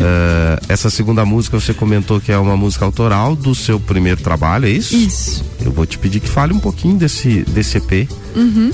[0.00, 4.66] É, essa segunda música você comentou que é uma música autoral do seu primeiro trabalho,
[4.66, 4.94] é isso?
[4.94, 5.44] Isso.
[5.64, 8.08] Eu vou te pedir que fale um pouquinho desse, desse EP.
[8.36, 8.70] Uhum.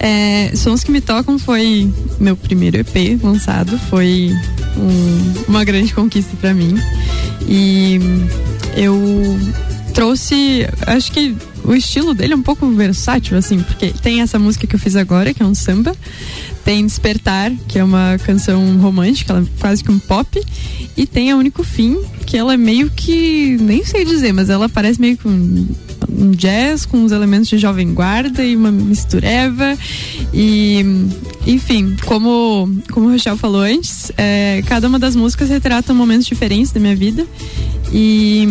[0.00, 4.32] É, Sons que me tocam foi meu primeiro EP lançado, foi
[4.76, 6.76] um- uma grande conquista pra mim.
[7.48, 7.98] E
[8.76, 8.94] eu
[9.94, 11.34] trouxe, acho que
[11.64, 14.94] o estilo dele é um pouco versátil, assim, porque tem essa música que eu fiz
[14.94, 15.94] agora, que é um samba,
[16.64, 20.40] tem Despertar, que é uma canção romântica, ela é quase que um pop,
[20.96, 24.68] e tem a Único Fim, que ela é meio que, nem sei dizer, mas ela
[24.68, 25.66] parece meio que um,
[26.10, 29.76] um jazz com os elementos de jovem guarda e uma mistureva
[30.32, 30.84] e
[31.46, 36.72] enfim, como como o Rochelle falou antes, é, cada uma das músicas retrata momentos diferentes
[36.72, 37.26] da minha vida
[37.92, 38.46] e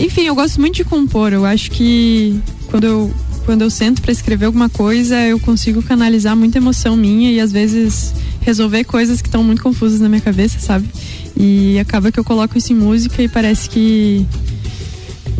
[0.00, 1.32] enfim, eu gosto muito de compor.
[1.32, 6.34] Eu acho que quando eu, quando eu sento para escrever alguma coisa, eu consigo canalizar
[6.34, 10.58] muita emoção minha e às vezes resolver coisas que estão muito confusas na minha cabeça,
[10.58, 10.88] sabe?
[11.36, 14.26] E acaba que eu coloco isso em música e parece que.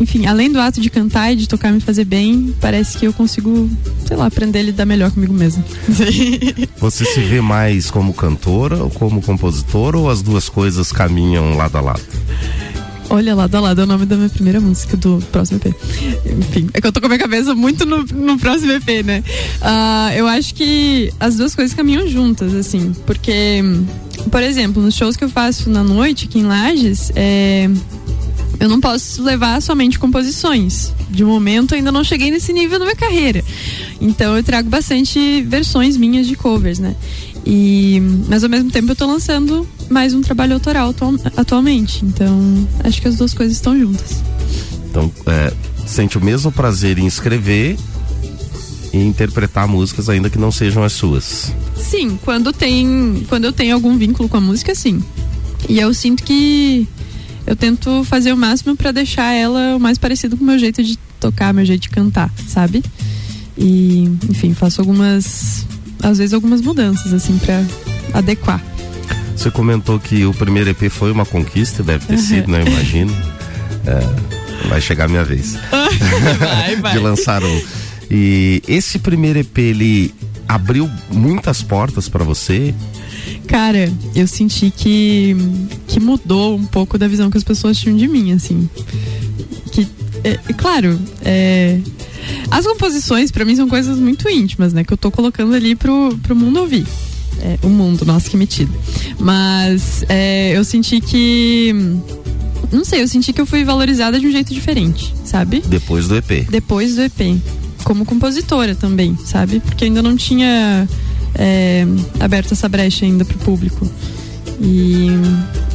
[0.01, 3.13] Enfim, além do ato de cantar e de tocar me fazer bem, parece que eu
[3.13, 3.69] consigo,
[4.07, 5.63] sei lá, aprender a lidar melhor comigo mesmo.
[6.79, 11.77] Você se vê mais como cantora ou como compositora ou as duas coisas caminham lado
[11.77, 12.01] a lado?
[13.11, 15.75] Olha, lado a lado é o nome da minha primeira música do próximo EP.
[16.25, 19.23] Enfim, é que eu tô com a minha cabeça muito no, no próximo EP, né?
[19.61, 23.61] Ah, eu acho que as duas coisas caminham juntas, assim, porque,
[24.31, 27.69] por exemplo, nos shows que eu faço na noite aqui em Lages, é,
[28.61, 30.93] eu não posso levar somente composições.
[31.09, 33.43] De momento, ainda não cheguei nesse nível na minha carreira.
[33.99, 36.95] Então, eu trago bastante versões minhas de covers, né?
[37.43, 37.99] E,
[38.29, 42.05] mas ao mesmo tempo eu tô lançando mais um trabalho autoral atual- atualmente.
[42.05, 44.21] Então, acho que as duas coisas estão juntas.
[44.89, 45.51] Então, é,
[45.87, 47.75] sente o mesmo prazer em escrever
[48.93, 51.51] e interpretar músicas ainda que não sejam as suas.
[51.75, 55.01] Sim, quando tem, quando eu tenho algum vínculo com a música, sim.
[55.67, 56.87] E eu sinto que
[57.45, 60.83] eu tento fazer o máximo pra deixar ela o mais parecido com o meu jeito
[60.83, 62.83] de tocar, meu jeito de cantar, sabe?
[63.57, 65.65] E, enfim, faço algumas,
[66.01, 67.63] às vezes algumas mudanças, assim, pra
[68.13, 68.63] adequar.
[69.35, 72.21] Você comentou que o primeiro EP foi uma conquista, deve ter Uhum.
[72.21, 72.63] sido, né?
[72.65, 73.13] Imagino.
[73.83, 75.57] É, vai chegar a minha vez
[76.39, 76.91] vai, vai.
[76.93, 77.61] de lançar um.
[78.11, 80.13] E esse primeiro EP, ele
[80.47, 82.75] abriu muitas portas pra você.
[83.47, 85.35] Cara, eu senti que,
[85.87, 88.69] que mudou um pouco da visão que as pessoas tinham de mim, assim.
[89.71, 89.87] Que,
[90.23, 91.79] é, é claro, é,
[92.49, 94.83] as composições pra mim são coisas muito íntimas, né?
[94.83, 96.85] Que eu tô colocando ali pro, pro mundo ouvir.
[97.39, 98.71] É, o mundo, nossa, que metido.
[99.19, 101.73] Mas é, eu senti que.
[102.71, 105.61] Não sei, eu senti que eu fui valorizada de um jeito diferente, sabe?
[105.65, 106.47] Depois do EP.
[106.49, 107.37] depois do EP.
[107.83, 109.59] Como compositora também, sabe?
[109.59, 110.87] Porque ainda não tinha
[111.41, 111.87] é,
[112.19, 113.89] aberto essa brecha ainda pro público.
[114.61, 115.07] E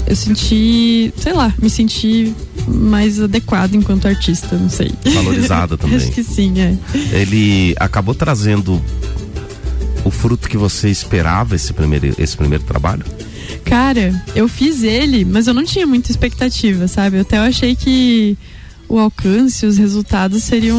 [0.07, 2.33] eu senti, sei lá, me senti
[2.69, 4.93] mais adequada enquanto artista, não sei.
[5.13, 5.97] Valorizada também.
[5.97, 6.77] Acho que sim, é.
[7.13, 8.81] Ele acabou trazendo
[10.05, 13.05] o fruto que você esperava esse primeiro, esse primeiro trabalho?
[13.65, 17.19] Cara, eu fiz ele, mas eu não tinha muita expectativa, sabe?
[17.19, 18.39] Até eu achei que
[18.89, 20.79] o alcance, os resultados seriam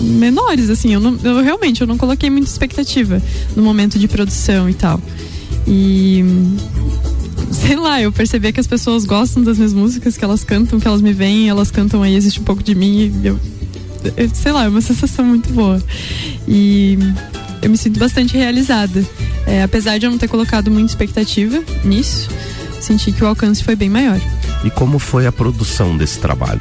[0.00, 0.92] menores, assim.
[0.94, 3.20] Eu, não, eu realmente eu não coloquei muita expectativa
[3.56, 5.00] no momento de produção e tal.
[5.66, 6.24] E
[7.52, 10.86] sei lá, eu percebi que as pessoas gostam das minhas músicas, que elas cantam, que
[10.86, 13.12] elas me veem, elas cantam aí, existe um pouco de mim.
[13.22, 13.40] E eu,
[14.16, 15.82] eu- sei lá, é uma sensação muito boa.
[16.48, 16.98] E
[17.62, 19.04] eu me sinto bastante realizada.
[19.46, 22.28] É, apesar de eu não ter colocado muita expectativa nisso,
[22.80, 24.20] senti que o alcance foi bem maior.
[24.64, 26.60] E como foi a produção desse trabalho?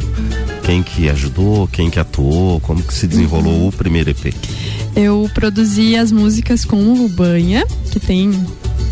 [0.63, 3.67] Quem que ajudou, quem que atuou, como que se desenrolou Uhum.
[3.67, 4.33] o primeiro EP?
[4.95, 8.31] Eu produzi as músicas com o Banha, que tem,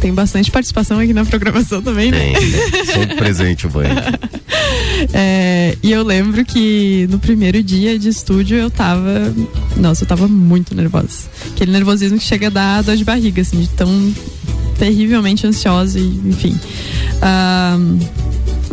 [0.01, 2.33] tem bastante participação aqui na programação também, né?
[2.33, 3.93] Tem, sempre presente o banho.
[5.13, 9.31] É, e eu lembro que no primeiro dia de estúdio eu tava.
[9.75, 11.27] Nossa, eu tava muito nervosa.
[11.51, 14.13] Aquele nervosismo que chega a dar dor de barriga, assim, de tão
[14.77, 16.57] terrivelmente ansiosa e enfim.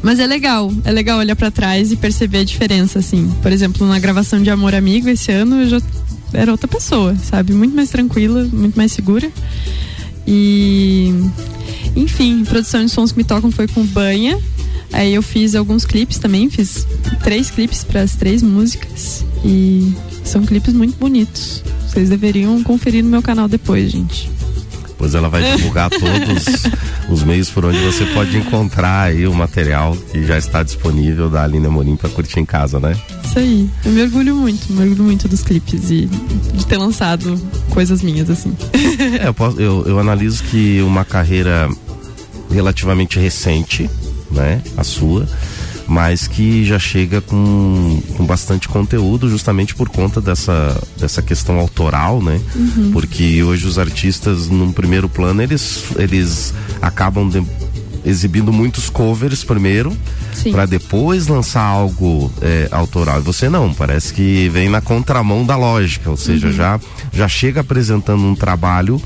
[0.02, 3.30] Mas é legal, é legal olhar pra trás e perceber a diferença, assim.
[3.40, 5.80] Por exemplo, na gravação de Amor Amigo esse ano eu já
[6.32, 7.55] era outra pessoa, sabe?
[7.55, 9.30] Muito mais tranquila, muito mais segura.
[10.26, 11.12] E
[11.96, 14.38] enfim, produção de sons que me tocam foi com banha.
[14.92, 16.86] Aí eu fiz alguns clipes também, fiz
[17.22, 19.92] três clipes para as três músicas e
[20.22, 21.62] são clipes muito bonitos.
[21.88, 24.30] Vocês deveriam conferir no meu canal depois, gente.
[25.05, 26.62] Pois ela vai divulgar todos
[27.11, 31.42] os meios por onde você pode encontrar aí o material que já está disponível da
[31.44, 32.96] Aline Amorim para curtir em casa, né?
[33.22, 33.68] Isso aí.
[33.84, 36.07] Eu me orgulho muito, me orgulho muito dos clipes e
[36.55, 37.38] de ter lançado
[37.68, 38.57] coisas minhas, assim.
[39.20, 41.68] É, eu, posso- eu- eu analiso que uma carreira
[42.50, 43.90] relativamente recente,
[44.30, 44.62] né?
[44.78, 45.28] A sua,
[45.87, 52.22] mas que já chega com, com bastante conteúdo justamente por conta dessa, dessa questão autoral,
[52.22, 52.41] né?
[52.55, 52.91] Uhum.
[52.93, 57.45] Porque hoje os artistas, num primeiro plano, eles, eles acabam de-
[58.05, 59.91] exibindo muitos covers primeiro,
[60.53, 63.18] para depois lançar algo é, autoral.
[63.20, 66.53] E você não, parece que vem na contramão da lógica, ou seja, Uhum.
[66.53, 66.80] já,
[67.12, 69.01] já chega apresentando um trabalho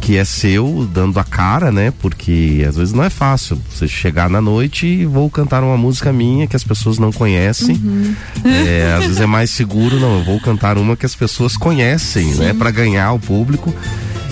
[0.00, 1.92] que é seu, dando a cara, né?
[2.00, 6.12] Porque às vezes não é fácil você chegar na noite e vou cantar uma música
[6.12, 7.76] minha que as pessoas não conhecem.
[7.76, 8.14] Uhum.
[8.44, 12.34] É, às vezes é mais seguro, não, eu vou cantar uma que as pessoas conhecem,
[12.34, 12.52] né?
[12.52, 13.74] Para ganhar o público.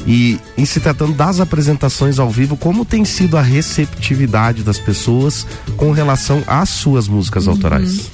[0.07, 5.47] E em se tratando das apresentações ao vivo, como tem sido a receptividade das pessoas
[5.77, 8.11] com relação às suas músicas autorais?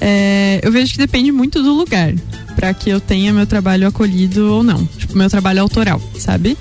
[0.00, 2.12] É, eu vejo que depende muito do lugar
[2.54, 4.84] para que eu tenha meu trabalho acolhido ou não.
[4.98, 6.56] Tipo, meu trabalho autoral, sabe?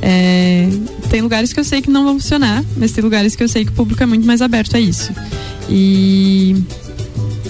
[0.00, 0.68] É,
[1.10, 3.64] tem lugares que eu sei que não vão funcionar, mas tem lugares que eu sei
[3.64, 5.12] que o público é muito mais aberto a isso.
[5.68, 6.56] E.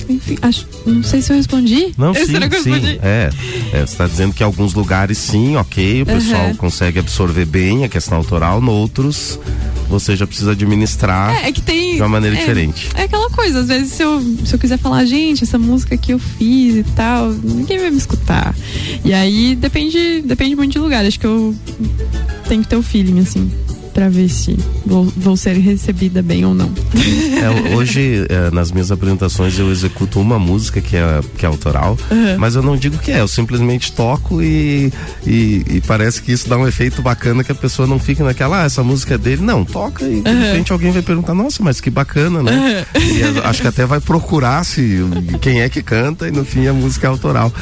[0.08, 1.92] Enfim, acho, não sei se eu respondi.
[1.96, 2.70] Não, Eu- sim, Será que eu sim.
[2.72, 2.98] respondi?
[3.02, 3.30] É,
[3.72, 6.54] é, você está dizendo que em alguns lugares sim, ok, o pessoal Aham.
[6.56, 9.38] consegue absorver bem a questão autoral, noutros
[9.88, 11.96] você já precisa administrar É, é que tem.
[11.96, 12.88] de uma maneira é, diferente.
[12.94, 16.14] É aquela coisa, às vezes se eu, se eu quiser falar, gente, essa música que
[16.14, 18.54] eu fiz e tal, ninguém vai me escutar.
[19.04, 21.04] E aí depende, depende muito de lugar.
[21.04, 21.54] Acho que eu
[22.48, 23.50] tenho que ter o feeling, assim,
[23.92, 26.70] pra ver se vou, vou ser recebida bem ou não.
[26.94, 31.96] É, hoje, é, nas minhas apresentações, eu executo uma música que é, que é autoral,
[32.10, 32.36] Uhum.
[32.38, 34.92] mas eu não digo que é, eu simplesmente toco e,
[35.26, 38.62] e, e parece que isso dá um efeito bacana que a pessoa não fica naquela,
[38.62, 39.42] ah, essa música é dele.
[39.42, 40.40] Não, toca e de Uhum.
[40.42, 42.86] repente alguém vai perguntar, nossa, mas que bacana, né?
[42.94, 45.00] E a- acho que até vai procurar se
[45.40, 47.52] quem é que canta e no fim a música é autoral.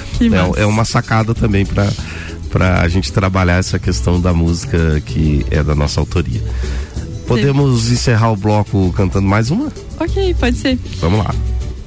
[0.56, 1.88] É, é uma sacada também para
[2.50, 6.42] para a gente trabalhar essa questão da música que é da nossa autoria.
[7.26, 9.72] Podemos encerrar o bloco cantando mais uma?
[9.98, 10.78] ok, pode ser.
[11.00, 11.34] Vamos lá.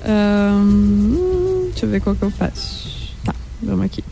[0.07, 3.13] Hum, deixa eu ver qual que eu faço.
[3.25, 4.03] Tá, vamos aqui.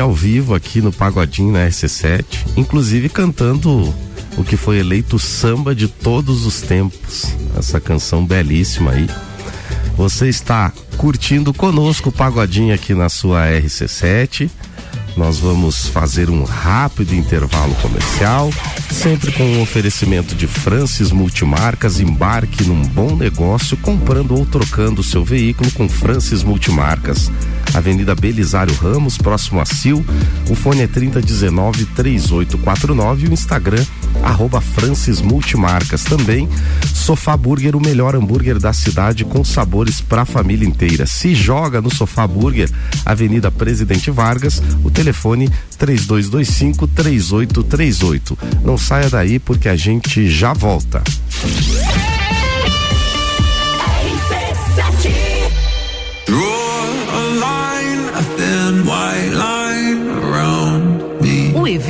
[0.00, 2.24] Ao vivo aqui no Pagodinho na RC7,
[2.56, 3.94] inclusive cantando
[4.36, 7.34] o que foi eleito samba de todos os tempos.
[7.56, 9.08] Essa canção belíssima aí.
[9.96, 14.50] Você está curtindo conosco o Pagodinho aqui na sua RC7.
[15.16, 18.50] Nós vamos fazer um rápido intervalo comercial,
[18.90, 22.00] sempre com um oferecimento de Francis Multimarcas.
[22.00, 27.30] Embarque num bom negócio comprando ou trocando seu veículo com Francis Multimarcas.
[27.74, 30.02] Avenida Belisário Ramos, próximo a Sil.
[30.48, 33.84] O fone é 3019 3849 e o Instagram
[34.22, 36.04] arroba Francis Multimarcas.
[36.04, 36.48] Também
[36.94, 41.06] Sofá Burger, o melhor hambúrguer da cidade com sabores para a família inteira.
[41.06, 42.70] Se joga no Sofá Burger,
[43.04, 48.38] Avenida Presidente Vargas, o telefone 3225 3838.
[48.64, 51.02] Não saia daí porque a gente já volta.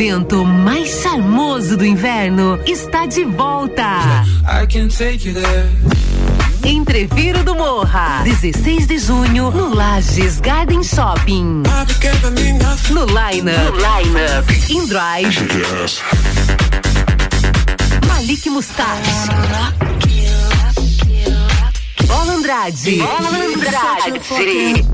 [0.01, 4.25] Evento mais charmoso do inverno está de volta.
[6.65, 11.65] Entreviro do Morra, 16 de junho, no Lages Garden Shopping.
[12.91, 14.71] No Line Up, no line -up.
[14.71, 15.39] In Drive,
[18.09, 19.03] Malik Gustavo.
[22.07, 22.97] Bola Andrade.
[22.97, 24.87] Bola Andrade.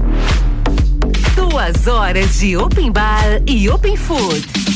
[1.36, 4.75] Duas horas de Open Bar e Open Food.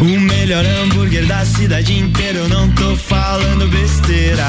[0.00, 4.46] O melhor hambúrguer da cidade inteira, eu não tô falando besteira.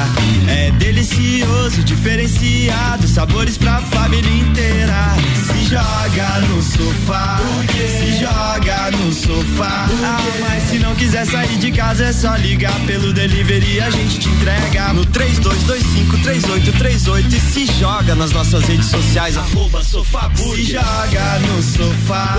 [0.48, 5.14] É delicioso, diferenciado, sabores pra família inteira.
[5.46, 7.38] Se joga no sofá,
[7.70, 9.86] se joga no sofá.
[10.02, 14.20] Ah, mas se não quiser sair de casa, é só ligar pelo delivery, a gente
[14.20, 21.38] te entrega no 32253838 e se joga nas nossas redes sociais, arroba sofá Se joga
[21.40, 22.38] no sofá,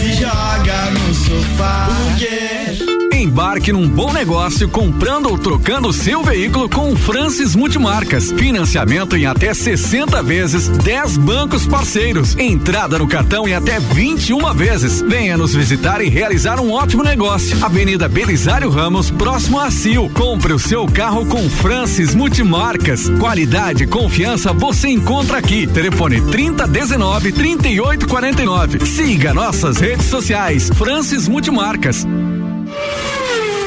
[0.00, 1.88] se joga no sofá.
[3.24, 8.30] Embarque num bom negócio comprando ou trocando seu veículo com Francis Multimarcas.
[8.32, 12.36] Financiamento em até 60 vezes, 10 bancos parceiros.
[12.36, 15.00] Entrada no cartão em até 21 vezes.
[15.00, 17.56] Venha nos visitar e realizar um ótimo negócio.
[17.64, 20.10] Avenida Belisário Ramos, próximo a Sil.
[20.12, 23.08] Compre o seu carro com Francis Multimarcas.
[23.18, 25.66] Qualidade e confiança você encontra aqui.
[25.66, 28.86] Telefone 3019 3849.
[28.86, 30.70] Siga nossas redes sociais.
[30.74, 32.06] Francis Multimarcas.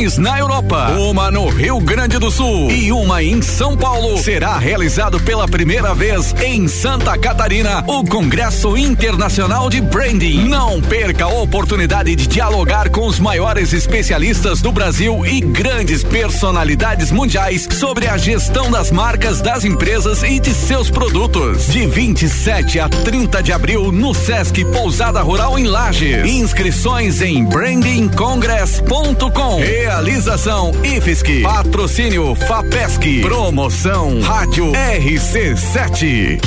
[0.00, 5.20] na Europa, uma no Rio Grande do Sul e uma em São Paulo, será realizado
[5.20, 10.48] pela primeira vez em Santa Catarina o Congresso Internacional de Branding.
[10.48, 17.10] Não perca a oportunidade de dialogar com os maiores especialistas do Brasil e grandes personalidades
[17.10, 21.66] mundiais sobre a gestão das marcas das empresas e de seus produtos.
[21.66, 26.26] De 27 a 30 de abril no Sesc Pousada Rural em Lages.
[26.26, 29.60] Inscrições em brandingcongress.com.
[29.80, 31.40] Realização IFSC.
[31.40, 33.22] Patrocínio FAPESC.
[33.22, 36.38] Promoção Rádio RC7.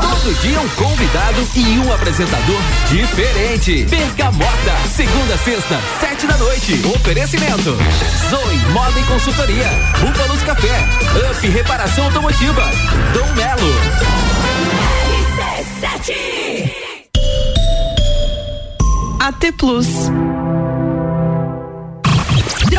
[0.00, 3.84] Todo dia um convidado e um apresentador diferente.
[3.84, 6.80] Bergamota, segunda sexta, sete da noite.
[6.96, 7.76] Oferecimento.
[8.28, 9.68] Zoe Moda e Consultoria.
[10.00, 10.84] Búfalos Café.
[11.30, 12.64] Up Reparação Automotiva.
[13.14, 13.72] Dom Melo.
[19.20, 20.10] AT Plus.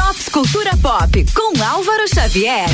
[0.10, 2.68] Drops Cultura Pop com Álvaro Xavier.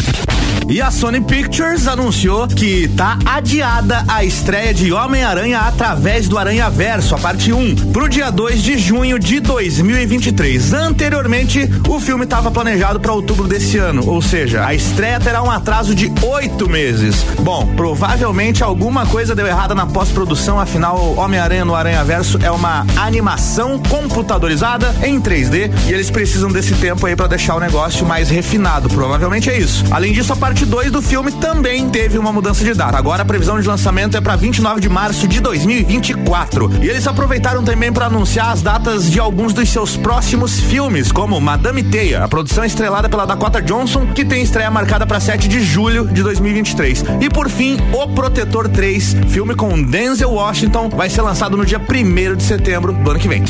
[0.68, 6.70] E a Sony Pictures anunciou que tá adiada a estreia de Homem-Aranha através do Aranha
[6.72, 10.74] Verso, a parte 1, pro dia 2 de junho de 2023.
[10.74, 15.52] Anteriormente, o filme estava planejado para outubro desse ano, ou seja, a estreia terá um
[15.52, 17.24] atraso de oito meses.
[17.42, 22.88] Bom, provavelmente alguma coisa deu errada na pós-produção, afinal, Homem-Aranha no Aranha Verso é uma
[22.98, 28.30] animação computadorizada em 3D e eles precisam desse tempo aí para deixar o negócio mais
[28.30, 28.88] refinado.
[28.88, 29.84] Provavelmente é isso.
[29.90, 32.98] Além disso, a parte 2 do filme também teve uma mudança de data.
[32.98, 36.84] Agora a previsão de lançamento é para 29 de março de 2024.
[36.84, 41.42] E eles aproveitaram também para anunciar as datas de alguns dos seus próximos filmes, como
[41.42, 45.62] Madame Teia, a produção estrelada pela Dakota Johnson, que tem estreia marcada para 7 de
[45.62, 47.06] julho de 2023.
[47.22, 51.80] E por fim, O Protetor 3, filme com Denzel Washington, vai ser lançado no dia
[51.80, 53.44] 1 de setembro do ano que vem.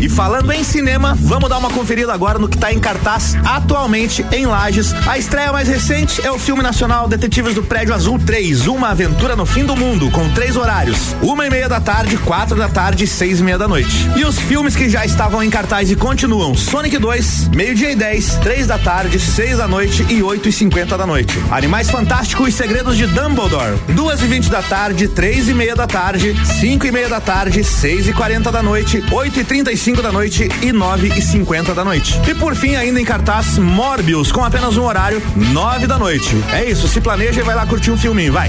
[0.00, 4.24] E falando em cinema, vamos dar uma conferida agora no que está em cartaz atualmente
[4.32, 4.94] em Lages.
[5.06, 9.36] A estreia mais recente é o filme nacional Detetives do Prédio Azul 3, Uma Aventura
[9.36, 13.04] no Fim do Mundo, com três horários: uma e meia da tarde, quatro da tarde
[13.04, 14.08] e seis e meia da noite.
[14.16, 18.36] E os filmes que já estavam em cartaz e continuam: Sonic 2, meio-dia e 10,
[18.36, 21.38] três da tarde, seis da noite e oito e cinquenta da noite.
[21.50, 25.86] Animais Fantásticos e Segredos de Dumbledore, duas e vinte da tarde, três e meia da
[25.86, 29.76] tarde, cinco e meia da tarde, seis e quarenta da noite, oito e trinta e
[29.76, 32.20] cinco da noite e nove e cinquenta da noite.
[32.28, 36.36] E por fim, ainda em cartaz, Morbius, com apenas um horário, nove da noite.
[36.52, 38.48] É isso, se planeja e vai lá curtir um filminho, vai.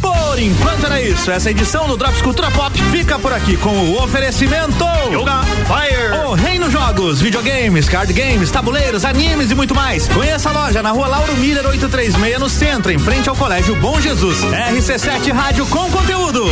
[0.00, 1.32] Por Por enquanto era isso.
[1.32, 6.28] Essa edição do Drops Cultura Pop fica por aqui com o oferecimento Yoga Fire.
[6.28, 10.06] O Reino Jogos, videogames, card games, tabuleiros, animes e muito mais.
[10.06, 14.00] Conheça a loja na rua Lauro Miller 836 no centro, em frente ao Colégio Bom
[14.00, 14.38] Jesus.
[14.42, 16.44] RC7 Rádio com conteúdo.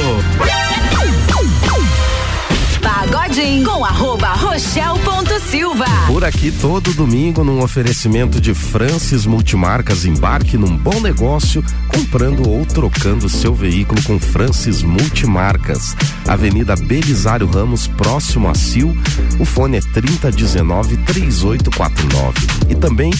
[3.06, 5.84] Pagodinho com arroba rochel.silva.
[6.08, 12.66] Por aqui todo domingo num oferecimento de Francis Multimarcas, embarque num bom negócio comprando ou
[12.66, 15.96] trocando seu veículo com Francis Multimarcas.
[16.26, 18.90] Avenida Belisário Ramos, próximo a Sil.
[19.38, 22.38] O fone é 3019 3849.
[22.68, 23.12] E também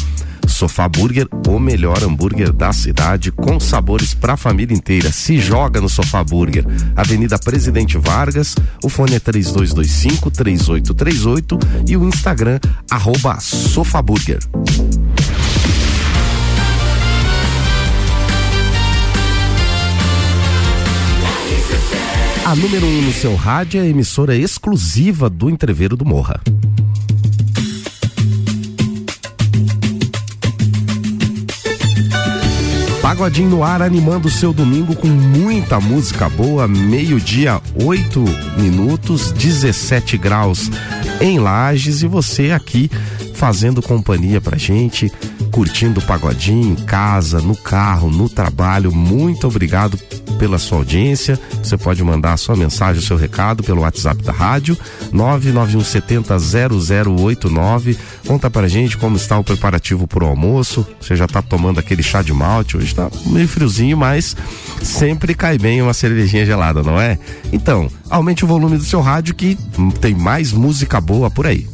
[0.49, 5.12] Sofá Burger, o melhor hambúrguer da cidade, com sabores pra família inteira.
[5.12, 6.64] Se joga no Sofá Burger.
[6.94, 12.59] Avenida Presidente Vargas, o fone é 3225 3838 e o Instagram,
[12.90, 14.38] arroba Sofá Burger.
[22.47, 26.40] A número 1 um no seu rádio é a emissora exclusiva do Entreveiro do Morra.
[33.07, 36.66] Pagodinho no ar, animando o seu domingo com muita música boa.
[36.66, 38.24] Meio-dia, 8
[38.59, 40.68] minutos, 17 graus
[41.20, 42.90] em Lages e você aqui
[43.32, 45.12] fazendo companhia pra gente,
[45.57, 48.92] curtindo o pagodinho em casa, no carro, no trabalho.
[48.92, 49.96] Muito obrigado
[50.38, 51.40] pela sua audiência.
[51.62, 54.76] Você pode mandar a sua mensagem, o seu recado pelo WhatsApp da rádio
[55.14, 57.96] 991700089.
[58.26, 60.86] Conta pra gente como está o preparativo pro almoço.
[61.00, 64.36] Você já tá tomando aquele chá de malte, hoje tá meio friozinho, mas
[64.82, 67.18] sempre cai bem uma cervejinha gelada, não é?
[67.50, 69.57] Então, aumente o volume do seu rádio que
[70.02, 71.66] tem mais música boa por aí.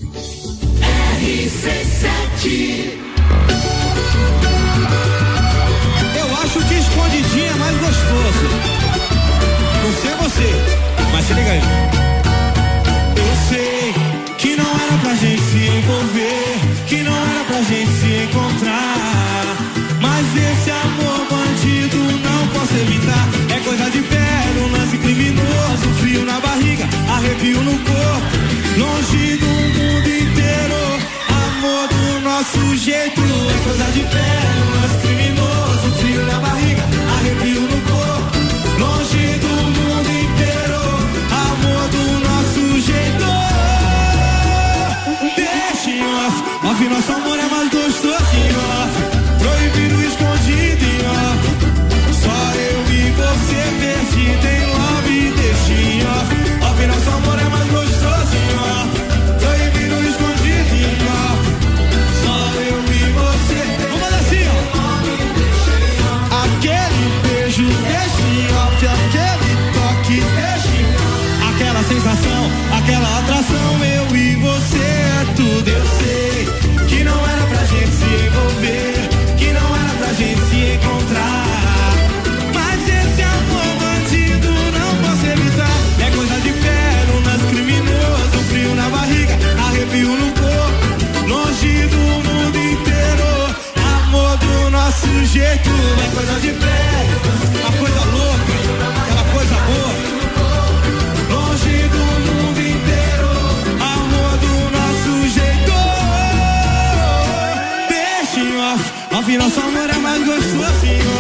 [109.39, 111.12] Nosso amor é mais gostoso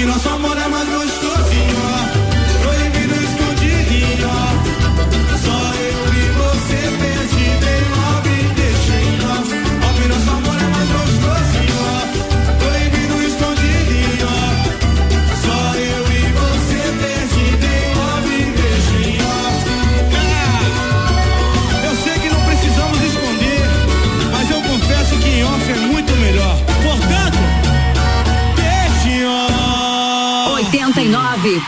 [0.00, 0.88] nosso amor é mais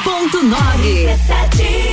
[0.03, 1.84] 89.9.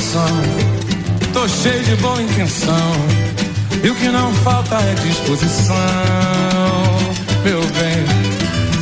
[0.00, 0.26] coração.
[1.32, 2.92] Tô cheio de boa intenção.
[3.82, 5.74] E o que não falta é disposição,
[7.44, 8.04] meu bem.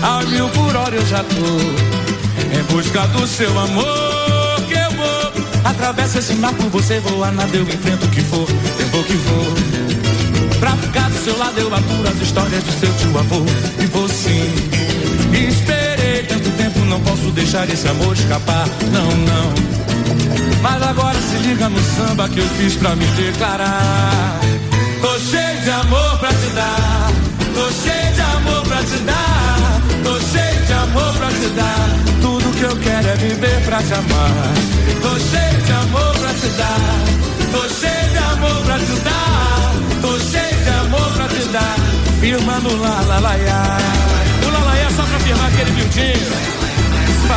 [0.02, 4.60] A mil por hora eu já tô em busca do seu amor.
[4.68, 5.32] Que eu vou.
[5.64, 8.46] Atravessa esse mar por você, voar nada, eu enfrento o que for.
[8.80, 10.58] Eu vou que vou.
[10.58, 13.42] Pra ficar do seu lado, eu aturo as histórias do seu tio avô.
[13.80, 14.52] E vou sim.
[15.48, 18.66] Esperei tanto tempo, não posso deixar esse amor escapar.
[18.92, 19.77] Não, não.
[20.62, 24.40] Mas agora se liga no samba que eu fiz pra me declarar.
[25.00, 27.12] Tô cheio de amor pra te dar.
[27.55, 29.80] Tô cheio de amor pra te dar.
[30.05, 31.88] Tô cheio de amor pra te dar.
[32.20, 34.55] Tudo que eu quero é viver pra te amar.
[35.02, 37.28] Tô cheio de amor pra te dar.
[37.52, 39.72] Tô cheio de amor pra te dar.
[40.02, 41.76] Tô cheio de amor pra te dar.
[42.20, 43.78] Firma no la la la ya.
[44.46, 46.67] O la la ya é só pra firmar aquele bildinho.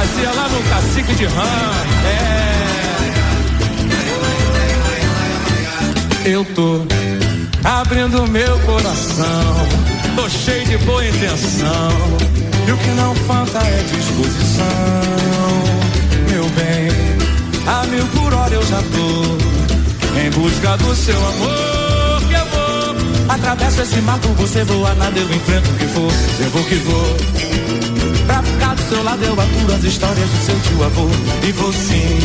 [0.01, 1.43] Fazia lá no cacique de rã.
[6.25, 6.31] É.
[6.31, 6.87] Eu tô
[7.63, 9.67] abrindo meu coração.
[10.15, 11.91] Tô cheio de boa intenção.
[12.67, 14.65] E o que não falta é disposição.
[16.31, 16.89] Meu bem,
[17.67, 19.37] a mil por hora eu já tô
[20.19, 22.23] em busca do seu amor.
[22.27, 22.95] Que eu vou.
[23.29, 26.11] Atravesso esse mar por você, voar nada, eu enfrento o que for.
[26.43, 28.00] Eu vou que vou.
[28.31, 31.09] Pra ficar do seu lado, eu aturo as histórias do seu tio avô.
[31.43, 32.17] E sim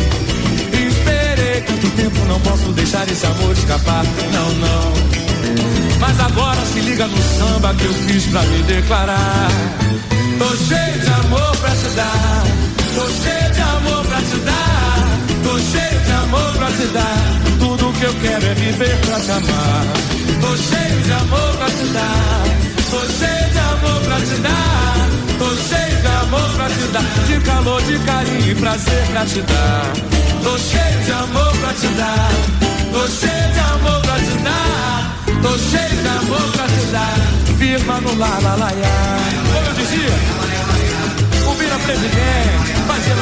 [0.86, 4.04] Esperei tanto tempo, não posso deixar esse amor escapar.
[4.32, 4.92] Não, não.
[5.98, 9.48] Mas agora se liga no samba que eu fiz pra me declarar.
[10.38, 12.44] Tô cheio de amor pra te dar.
[12.94, 15.18] Tô cheio de amor pra te dar.
[15.42, 17.58] Tô cheio de amor pra te dar.
[17.58, 19.86] Tudo que eu quero é viver pra te amar.
[20.40, 22.55] Tô cheio de amor pra te dar.
[22.90, 25.08] Tô cheio de amor pra te dar.
[25.38, 27.02] Tô cheio de amor pra te dar.
[27.26, 29.92] De calor, de carinho e prazer pra te dar.
[30.42, 32.30] Tô cheio de amor pra te dar.
[32.92, 35.16] Tô cheio de amor pra te dar.
[35.42, 37.16] Tô cheio de amor pra te dar.
[37.58, 38.70] Firma no lá, lá, lá.
[38.70, 40.14] Como eu dizia,
[41.48, 43.20] o Vira Presidente, fazendo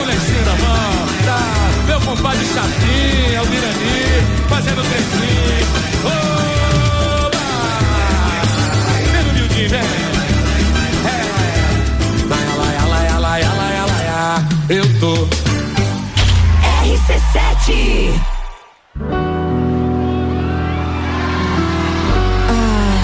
[0.00, 0.92] o lencinho da mão,
[1.24, 1.40] tá?
[1.86, 5.66] Meu compadre Chapinha, o Virani, fazendo trenzinho.
[6.04, 6.71] Oba!
[14.68, 15.12] Eu tô
[16.82, 18.14] RC7.
[22.48, 22.94] Ah,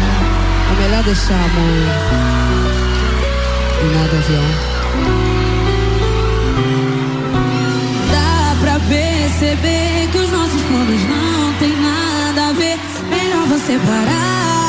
[0.70, 1.88] é melhor deixar, amor.
[3.80, 4.48] E nada avião.
[8.12, 12.78] Dá pra perceber que os nossos planos não tem nada a ver.
[13.10, 14.67] Melhor você parar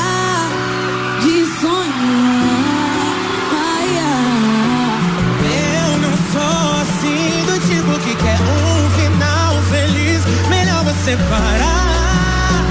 [5.42, 10.22] Eu não sou assim do tipo que quer um final feliz.
[10.50, 12.64] Melhor você parar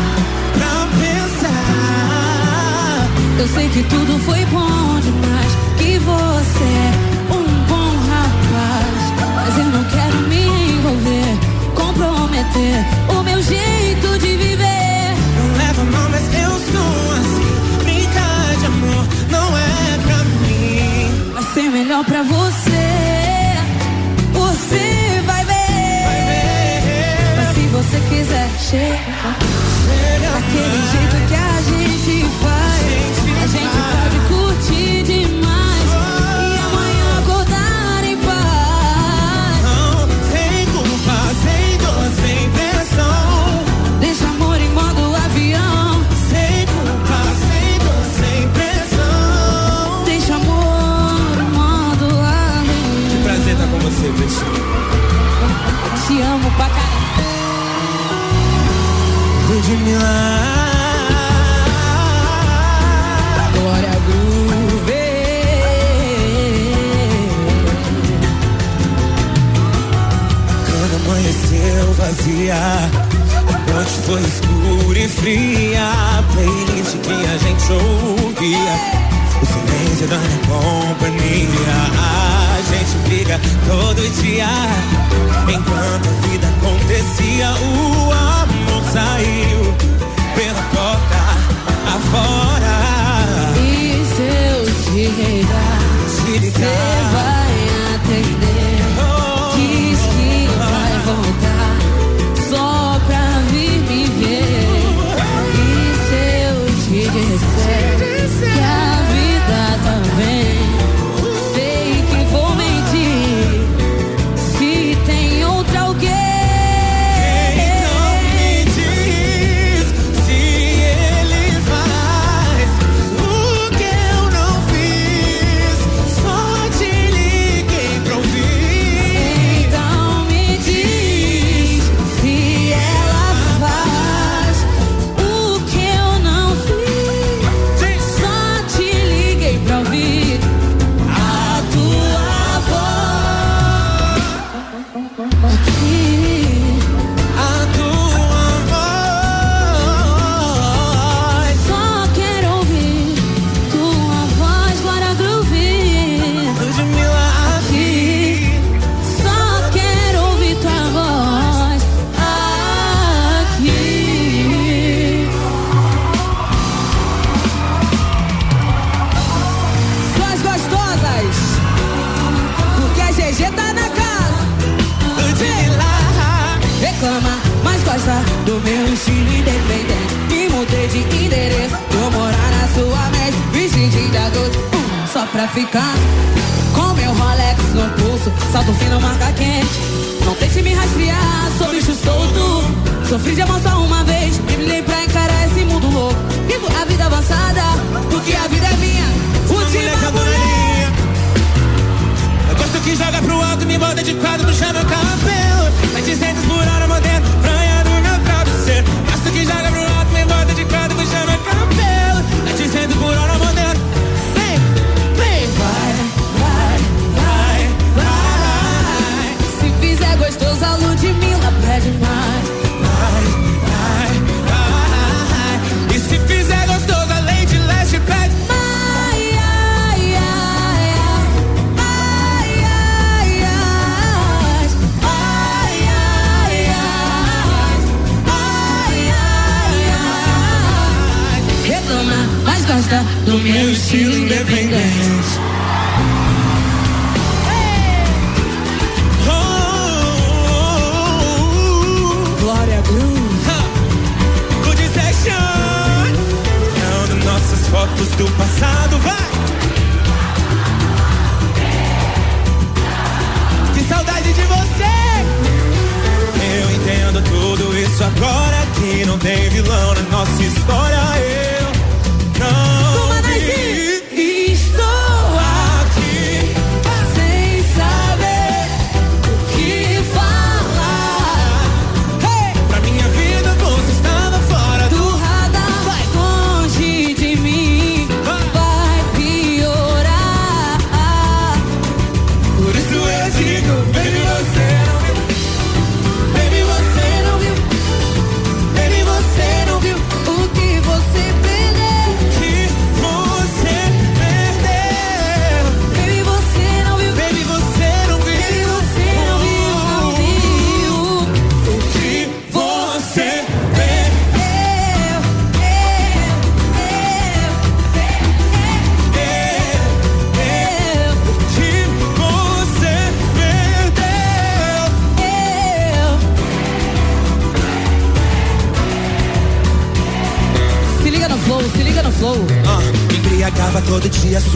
[0.55, 2.39] pra pensar.
[3.39, 9.13] Eu sei que tudo foi bom demais, que você é um bom rapaz.
[9.37, 11.39] Mas eu não quero me envolver,
[11.75, 14.28] comprometer o meu jeito de
[21.89, 22.71] melhor pra você.
[24.35, 25.55] Você vai ver.
[27.37, 28.99] Mas se você quiser, chega.
[30.21, 32.89] Daquele jeito que a gente faz.
[33.43, 34.18] A gente pode
[59.69, 60.01] Ludmilla.
[63.53, 65.05] Glória Groove.
[70.71, 75.85] Quando amanheceu vazia, a noite foi escura e fria.
[75.85, 78.75] A playlist que a gente ouvia.
[79.43, 81.77] O silêncio da minha companhia.
[81.99, 84.49] A gente briga todo dia.
[85.47, 89.48] Enquanto a vida acontecia, o amor saiu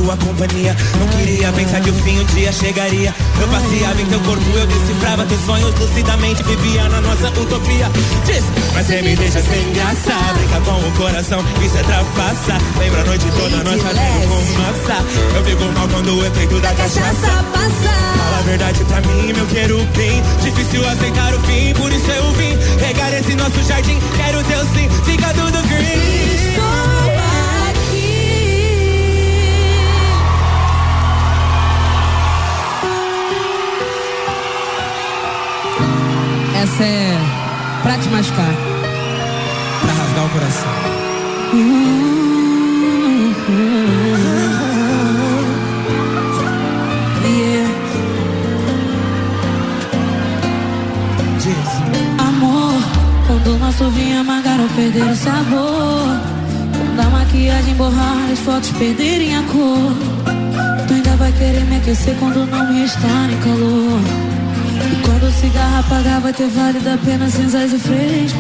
[0.03, 0.77] sua companhia.
[0.99, 3.15] Não queria pensar que o fim um dia chegaria.
[3.41, 7.91] Eu passeava em teu corpo, eu decifrava teus sonhos lucidamente, vivia na nossa utopia.
[8.27, 8.43] Diz,
[8.75, 10.15] mas você me deixa sem graça.
[10.35, 12.59] Brinca com o coração, isso é trapaça.
[12.79, 15.05] Lembra a noite toda nós fazendo fumaça.
[15.37, 17.45] Eu fico mal quando o efeito da cachaça.
[17.53, 20.23] Fala a verdade pra mim, meu quero bem.
[20.43, 22.59] Difícil aceitar o fim, por isso eu vim.
[22.85, 27.12] Regar esse nosso jardim, quero teu sim, fica tudo green.
[36.73, 37.19] Essa é
[37.83, 38.55] pra te machucar.
[39.83, 40.69] Pra rasgar o coração.
[52.19, 52.83] Amor,
[53.27, 56.09] quando o nosso vinho amargar ou perder o sabor.
[56.79, 59.93] Quando a maquiagem borrar, as fotos perderem a cor.
[60.89, 64.42] Tu ainda vai querer me aquecer quando não me estar em calor.
[64.93, 68.39] E quando o cigarro apagar, vai ter válido apenas cinzas e fresco.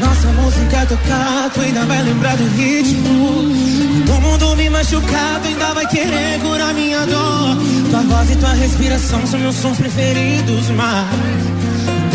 [0.00, 3.40] Nossa música tocar, tu ainda vai lembrar do ritmo.
[4.10, 7.56] O mundo me machucar, tu ainda vai querer curar minha dor.
[7.90, 11.06] Tua voz e tua respiração são meus sons preferidos, mas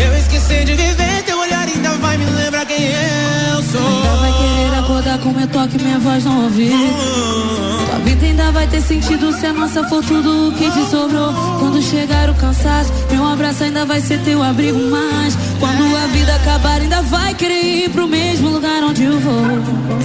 [0.03, 3.81] eu esqueci de viver, teu olhar ainda vai me lembrar quem eu sou.
[3.81, 6.71] Ainda vai querer acordar com meu toque, minha voz não ouvir.
[6.71, 11.33] Tua vida ainda vai ter sentido se a nossa for tudo o que te sobrou.
[11.59, 14.79] Quando chegar o cansaço, meu abraço ainda vai ser teu abrigo.
[14.89, 19.45] Mas quando a vida acabar, ainda vai querer ir pro mesmo lugar onde eu vou.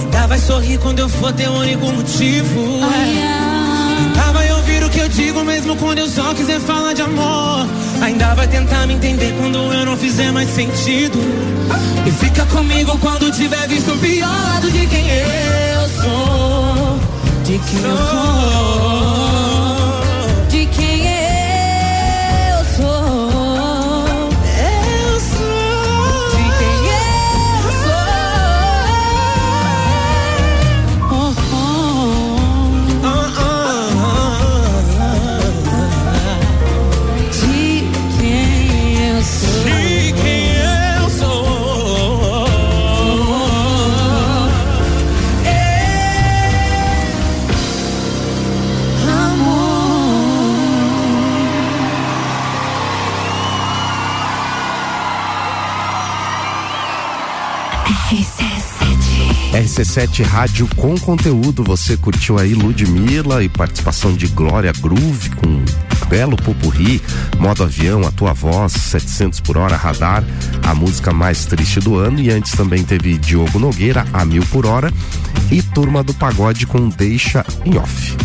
[0.03, 2.79] Ainda vai sorrir quando eu for teu único motivo.
[2.83, 3.57] é.
[3.97, 7.67] Ainda vai ouvir o que eu digo mesmo quando eu só quiser falar de amor.
[8.01, 11.17] Ainda vai tentar me entender quando eu não fizer mais sentido.
[12.05, 15.66] E fica comigo quando tiver visto o pior lado de quem eu
[17.95, 18.87] sou.
[18.91, 18.96] De
[59.57, 61.63] RC7 Rádio com conteúdo.
[61.63, 65.65] Você curtiu aí Ludmilla e participação de Glória Groove com
[66.07, 67.01] belo popurri,
[67.39, 70.23] modo avião, a tua voz, 700 por hora, radar,
[70.63, 72.19] a música mais triste do ano.
[72.19, 74.93] E antes também teve Diogo Nogueira, a mil por hora,
[75.51, 78.15] e Turma do Pagode com Deixa em Off.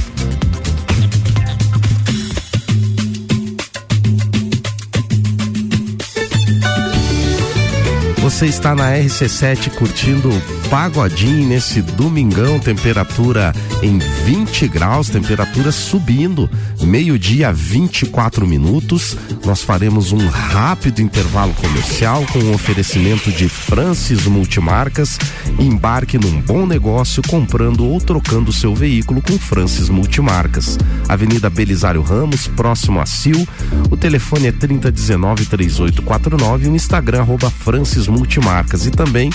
[8.19, 10.31] Você está na RC7 curtindo
[10.73, 16.49] Pagodinho nesse domingão, temperatura em 20 graus, temperatura subindo,
[16.81, 19.15] meio-dia 24 minutos.
[19.45, 25.19] Nós faremos um rápido intervalo comercial com um oferecimento de Francis Multimarcas.
[25.59, 30.79] Embarque num bom negócio comprando ou trocando seu veículo com Francis Multimarcas.
[31.09, 33.47] Avenida Belisário Ramos, próximo a Sil.
[33.91, 39.31] O telefone é 3019 3849 e o Instagram arroba Francis Multimarcas e também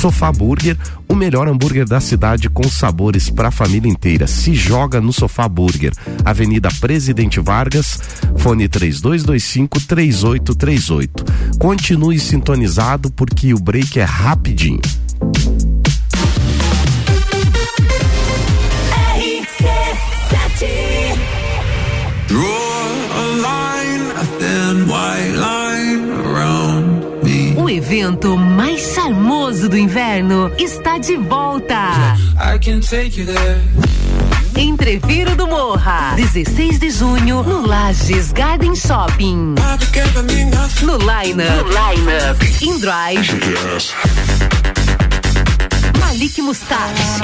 [0.00, 0.76] Sofá Burger,
[1.08, 4.26] o melhor hambúrguer da cidade com sabores para a família inteira.
[4.26, 5.92] Se joga no Sofá Burger,
[6.24, 7.98] Avenida Presidente Vargas,
[8.36, 11.24] fone 3225 3838.
[11.58, 14.80] Continue sintonizado porque o break é rapidinho.
[27.86, 32.16] Evento mais charmoso do inverno está de volta.
[32.34, 33.60] I can take you there.
[34.56, 39.54] Entreviro do Morra, 16 de junho, no Lages Garden Shopping.
[40.82, 43.30] No Lineup, no Lineup, In Drive,
[46.00, 47.20] Malik Mustache,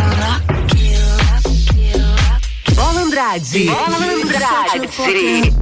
[2.77, 5.53] Bola Andrade, Bola Andrade.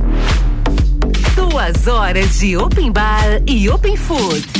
[1.34, 4.59] Duas horas de Open Bar e Open Food.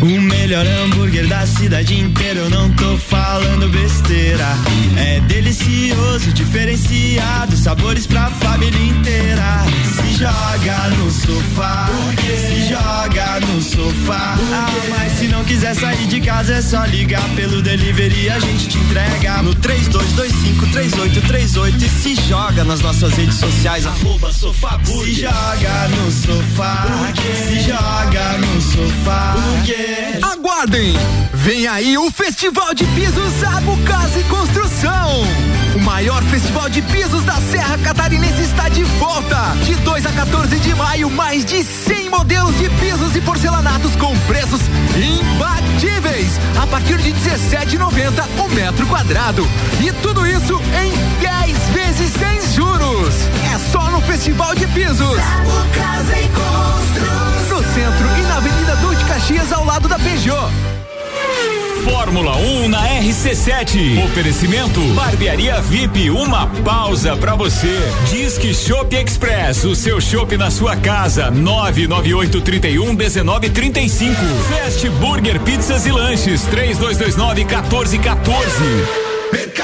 [0.00, 4.46] O melhor hambúrguer da cidade inteira, eu não tô falando besteira.
[4.96, 9.64] É delicioso, diferenciado, sabores pra família inteira.
[9.94, 11.88] Se joga no sofá,
[12.20, 14.36] se joga no sofá.
[14.52, 18.68] Ah, mas se não quiser sair de casa, é só ligar pelo delivery, a gente
[18.68, 25.88] te entrega no 32253838 e se joga nas nossas redes sociais, arroba sofá Se joga
[25.88, 27.12] no sofá,
[27.48, 29.36] se joga no sofá.
[30.22, 30.94] Aguardem!
[31.32, 35.22] Vem aí o Festival de Pisos Abucas e Construção.
[35.74, 39.36] O maior festival de pisos da Serra Catarinense está de volta.
[39.64, 44.16] De 2 a 14 de maio, mais de 100 modelos de pisos e porcelanatos com
[44.20, 44.60] preços
[44.96, 46.38] imbatíveis.
[46.62, 49.46] A partir de 17,90 o metro quadrado.
[49.84, 53.14] E tudo isso em 10 vezes sem juros.
[53.52, 55.18] É só no Festival de Pisos.
[57.50, 58.53] No centro e na Avenida
[59.24, 60.50] Caxias, ao lado da Peugeot.
[61.82, 64.04] Fórmula 1 na RC7.
[64.04, 67.80] Oferecimento Barbearia VIP, uma pausa pra você.
[68.10, 71.30] Disque Shop Express, o seu shopping na sua casa.
[71.30, 74.14] 998 31 19 35.
[74.50, 79.63] Fast Burger Pizzas e Lanches 3229 1414.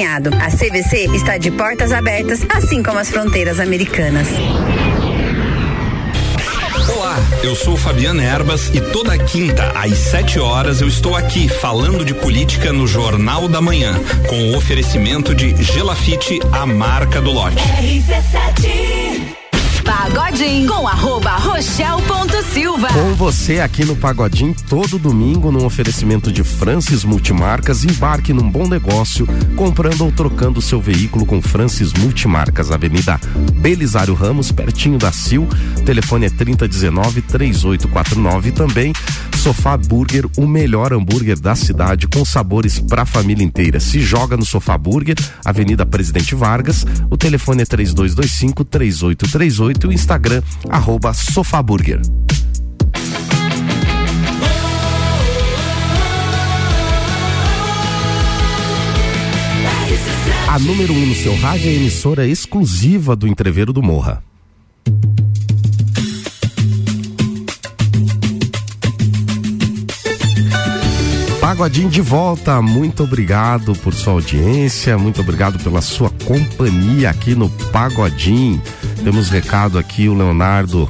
[0.03, 4.27] A CVC está de portas abertas, assim como as fronteiras americanas.
[6.95, 12.03] Olá, eu sou Fabiana Erbas e toda quinta às 7 horas eu estou aqui falando
[12.03, 13.93] de política no Jornal da Manhã,
[14.27, 17.61] com o oferecimento de Gelafite, a marca do lote.
[20.01, 22.87] Pagodinho com arroba rochel.silva.
[22.87, 28.67] Com você aqui no Pagodinho todo domingo num oferecimento de Francis Multimarcas, embarque num bom
[28.67, 33.19] negócio comprando ou trocando seu veículo com Francis Multimarcas, Avenida
[33.57, 35.45] Belisário Ramos, pertinho da Sil.
[35.85, 38.93] Telefone é 3019 3849 também
[39.41, 43.79] Sofá Burger, o melhor hambúrguer da cidade com sabores pra família inteira.
[43.79, 46.85] Se joga no Sofá Burger, Avenida Presidente Vargas.
[47.09, 52.01] O telefone é 3225 3838 e o Instagram arroba Sofá Burger.
[60.47, 64.23] A número 1 um no seu rádio é a emissora exclusiva do Entreveiro do Morra.
[71.39, 77.49] Pagodinho de volta, muito obrigado por sua audiência, muito obrigado pela sua companhia aqui no
[77.71, 78.61] Pagodinho.
[79.03, 80.89] Temos recado aqui, o Leonardo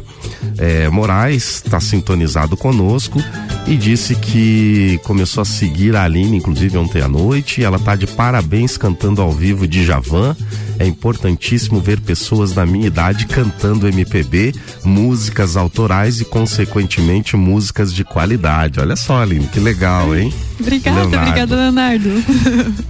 [0.58, 3.24] eh, Moraes está sintonizado conosco
[3.68, 7.64] e disse que começou a seguir a Aline, inclusive ontem à noite.
[7.64, 10.36] Ela tá de parabéns cantando ao vivo de Javan.
[10.78, 18.04] É importantíssimo ver pessoas da minha idade cantando MPB, músicas autorais e, consequentemente, músicas de
[18.04, 18.80] qualidade.
[18.80, 20.34] Olha só, Aline, que legal, hein?
[20.60, 21.28] Obrigada, Leonardo.
[21.28, 22.10] obrigada, Leonardo.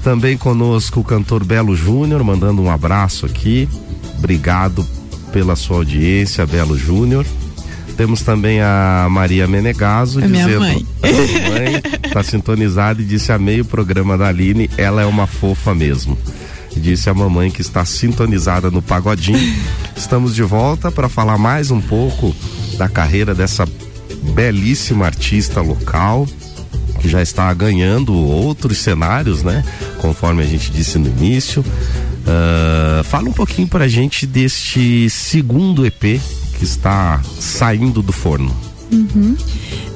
[0.03, 3.68] Também conosco o cantor Belo Júnior, mandando um abraço aqui.
[4.18, 4.88] Obrigado
[5.31, 7.25] pela sua audiência, Belo Júnior.
[7.97, 10.61] Temos também a Maria Menegaso É minha dizendo.
[10.61, 10.85] mãe.
[11.03, 11.81] A sua mãe
[12.11, 16.17] tá sintonizada e disse: Amei o programa da Aline, ela é uma fofa mesmo.
[16.75, 19.55] Disse a mamãe que está sintonizada no Pagodinho.
[19.95, 22.33] Estamos de volta para falar mais um pouco
[22.77, 23.67] da carreira dessa
[24.33, 26.25] belíssima artista local
[26.99, 29.63] que já está ganhando outros cenários, né?
[29.99, 31.65] Conforme a gente disse no início.
[32.31, 36.21] Ah, fala um pouquinho pra gente deste segundo EP
[36.57, 38.55] que está saindo do forno.
[38.91, 39.35] Uhum.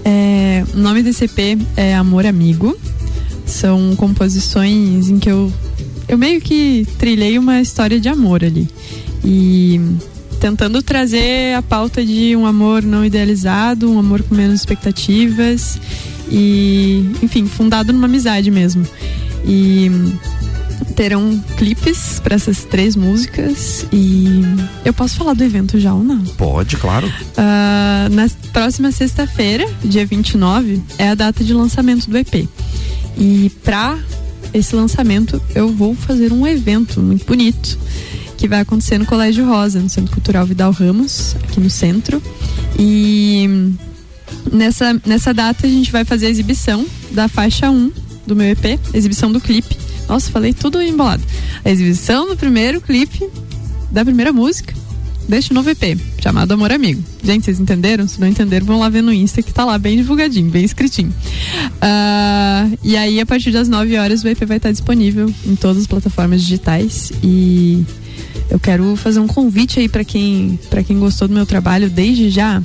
[0.04, 2.78] É, o nome desse EP é Amor Amigo.
[3.46, 5.52] São composições em que eu,
[6.10, 8.68] eu meio que trilhei uma história de amor ali.
[9.24, 9.80] E
[10.40, 15.80] tentando trazer a pauta de um amor não idealizado, um amor com menos expectativas
[16.30, 18.86] e, enfim, fundado numa amizade mesmo.
[19.46, 19.90] E
[20.96, 24.42] terão clipes para essas três músicas e
[24.84, 26.24] eu posso falar do evento já ou não?
[26.24, 27.12] Pode, claro.
[27.38, 32.48] Ah, na próxima sexta-feira, dia 29, é a data de lançamento do EP.
[33.18, 33.98] E pra
[34.54, 37.78] esse lançamento eu vou fazer um evento muito bonito
[38.38, 42.22] que vai acontecer no Colégio Rosa, no Centro Cultural Vidal Ramos, aqui no centro.
[42.78, 43.74] E
[44.52, 47.92] nessa, nessa data a gente vai fazer a exibição da faixa 1
[48.28, 49.85] do meu EP, exibição do clipe.
[50.08, 51.24] Nossa, falei tudo embolado.
[51.64, 53.28] A exibição do primeiro clipe
[53.92, 54.74] da primeira música
[55.28, 57.04] deste novo EP, chamado Amor Amigo.
[57.24, 58.08] Gente, vocês entenderam?
[58.08, 61.14] Se não entenderam, vão lá ver no Insta que tá lá bem divulgadinho, bem escritinho.
[61.82, 65.82] Ah, e aí, a partir das 9 horas, o EP vai estar disponível em todas
[65.82, 67.12] as plataformas digitais.
[67.24, 67.84] E
[68.50, 72.30] eu quero fazer um convite aí para quem, pra quem gostou do meu trabalho desde
[72.30, 72.62] já.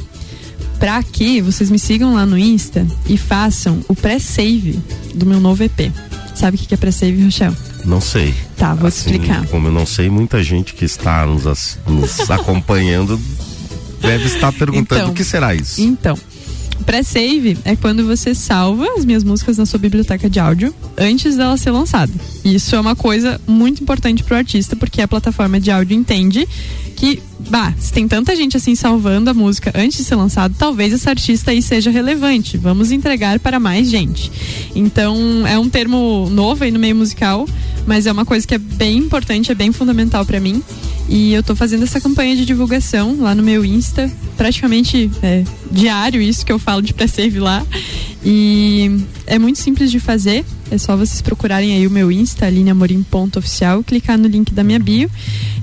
[0.78, 4.78] Pra que vocês me sigam lá no Insta e façam o pré-save
[5.14, 5.92] do meu novo EP.
[6.40, 7.54] Sabe o que é pré-save, Rochelle?
[7.84, 8.34] Não sei.
[8.56, 9.46] Tá, vou Assim, explicar.
[9.48, 13.20] Como eu não sei, muita gente que está nos, nos acompanhando
[14.00, 15.10] deve estar perguntando Então.
[15.10, 15.82] o que será isso.
[15.82, 16.16] Então,
[16.86, 21.56] Pré-save é quando você salva as minhas músicas na sua biblioteca de áudio antes dela
[21.58, 22.10] ser lançada.
[22.42, 26.48] Isso é uma coisa muito importante pro artista, porque a plataforma de áudio entende
[26.96, 30.92] que, bah, se tem tanta gente assim salvando a música antes de ser lançado, talvez
[30.92, 32.56] esse artista aí seja relevante.
[32.56, 34.30] Vamos entregar para mais gente.
[34.74, 37.46] Então, é um termo novo aí no meio musical,
[37.86, 40.62] mas é uma coisa que é bem importante, é bem fundamental para mim.
[41.08, 46.22] E eu tô fazendo essa campanha de divulgação lá no meu Insta, praticamente é, diário
[46.22, 47.66] isso que eu falo de pré-save lá.
[48.24, 53.82] E é muito simples de fazer, é só vocês procurarem aí o meu Insta, lineamorim.oficial,
[53.82, 55.10] clicar no link da minha bio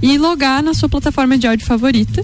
[0.02, 2.24] e logar na sua plataforma de áudio favorita.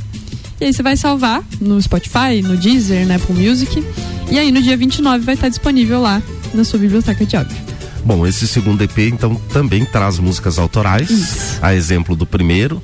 [0.59, 3.83] E aí você vai salvar no Spotify, no Deezer, na Apple Music.
[4.29, 6.21] E aí no dia 29 vai estar disponível lá
[6.53, 7.57] na sua biblioteca de áudio.
[8.05, 11.59] Bom, esse segundo EP então também traz músicas autorais, Isso.
[11.61, 12.81] a exemplo do primeiro.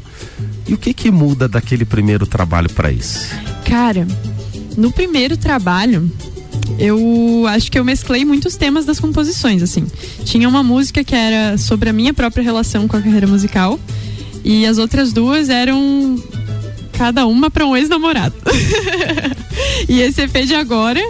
[0.65, 3.27] E o que que muda daquele primeiro trabalho para esse?
[3.65, 4.07] Cara,
[4.77, 6.09] no primeiro trabalho,
[6.77, 9.85] eu acho que eu mesclei muitos temas das composições, assim.
[10.23, 13.79] Tinha uma música que era sobre a minha própria relação com a carreira musical
[14.43, 16.21] e as outras duas eram
[16.93, 18.35] cada uma para um ex-namorado.
[19.87, 21.01] e esse EP de agora,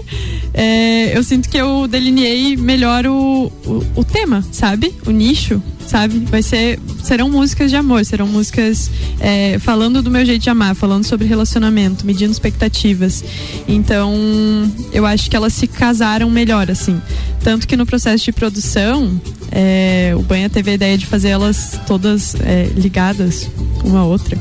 [0.54, 4.94] é, eu sinto que eu delineei melhor o, o, o tema, sabe?
[5.06, 6.20] O nicho, sabe?
[6.30, 10.76] Vai ser, serão músicas de amor, serão músicas é, falando do meu jeito de amar,
[10.76, 13.24] falando sobre relacionamento, medindo expectativas.
[13.68, 14.14] Então,
[14.94, 17.02] eu acho que elas se casaram melhor, assim.
[17.44, 19.20] Tanto que no processo de produção,
[19.52, 23.50] é, o Banha teve a ideia de fazer elas todas é, ligadas
[23.84, 24.38] uma à outra.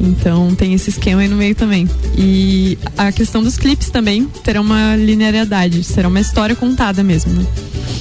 [0.00, 1.88] Então tem esse esquema aí no meio também.
[2.16, 7.46] E a questão dos clipes também terão uma linearidade, será uma história contada mesmo, né?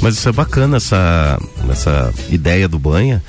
[0.01, 1.39] Mas isso é bacana, essa,
[1.69, 3.21] essa ideia do banha.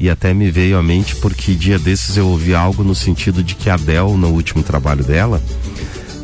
[0.00, 3.54] E até me veio à mente porque dia desses eu ouvi algo no sentido de
[3.54, 5.42] que a Adele, no último trabalho dela,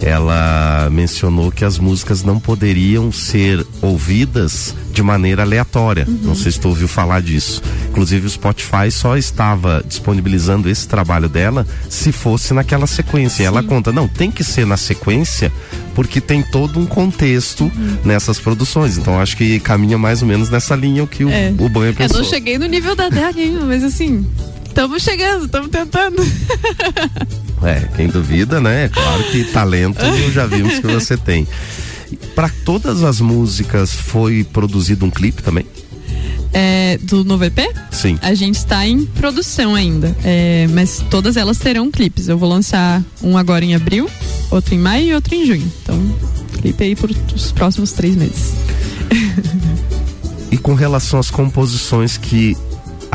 [0.01, 6.07] ela mencionou que as músicas não poderiam ser ouvidas de maneira aleatória.
[6.23, 7.62] Não sei se tu ouviu falar disso.
[7.91, 13.43] Inclusive o Spotify só estava disponibilizando esse trabalho dela se fosse naquela sequência.
[13.43, 15.51] E ela conta, não, tem que ser na sequência
[15.95, 17.71] porque tem todo um contexto
[18.05, 18.99] nessas produções.
[18.99, 21.53] Então acho que caminha mais ou menos nessa linha o que o, É.
[21.59, 22.19] o Banha Eu pensou.
[22.19, 24.27] não cheguei no nível da ainda, mas assim,
[24.74, 26.22] estamos chegando, estamos tentando.
[27.62, 28.84] É, quem duvida, né?
[28.84, 31.48] É claro que talento já vimos que você tem.
[32.34, 35.64] Para todas as músicas foi produzido um clipe também?
[36.52, 37.59] É, do novo EP?
[37.90, 38.18] Sim.
[38.20, 42.28] A gente está em produção ainda, é, mas todas elas terão clipes.
[42.28, 44.10] Eu vou lançar um agora em abril,
[44.51, 45.72] outro em maio e outro em junho.
[45.82, 45.98] Então,
[46.60, 48.52] clipe aí por os próximos três meses.
[50.51, 52.56] E com relação às composições que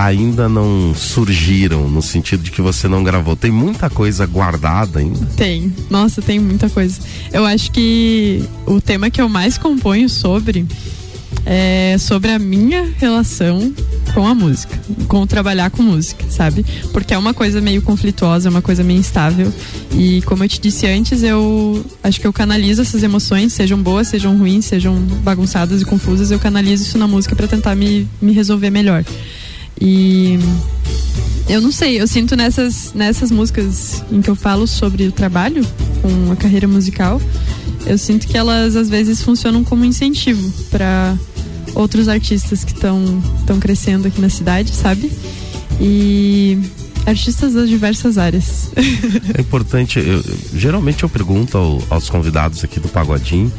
[0.05, 5.25] ainda não surgiram, no sentido de que você não gravou, tem muita coisa guardada ainda?
[5.35, 5.73] Tem.
[5.89, 6.99] Nossa, tem muita coisa.
[7.33, 10.65] Eu acho que o tema que eu mais componho sobre
[11.45, 13.73] é sobre a minha relação
[14.13, 16.65] com a música, com trabalhar com música, sabe?
[16.91, 19.53] Porque é uma coisa meio conflituosa, é uma coisa meio instável.
[19.91, 24.07] E como eu te disse antes, eu acho que eu canalizo essas emoções, sejam boas,
[24.07, 28.31] sejam ruins, sejam bagunçadas e confusas, eu canalizo isso na música para tentar me, me
[28.31, 29.03] resolver melhor.
[29.81, 30.37] E
[31.47, 35.65] eu não sei, eu sinto nessas, nessas músicas em que eu falo sobre o trabalho
[36.01, 37.21] com a carreira musical,
[37.85, 41.17] eu sinto que elas às vezes funcionam como incentivo para
[41.75, 45.11] outros artistas que estão estão crescendo aqui na cidade, sabe?
[45.79, 46.59] E
[47.05, 48.69] artistas das diversas áreas.
[49.37, 50.23] É importante, eu-
[50.53, 53.51] geralmente eu pergunto ao- aos convidados aqui do Pagodinho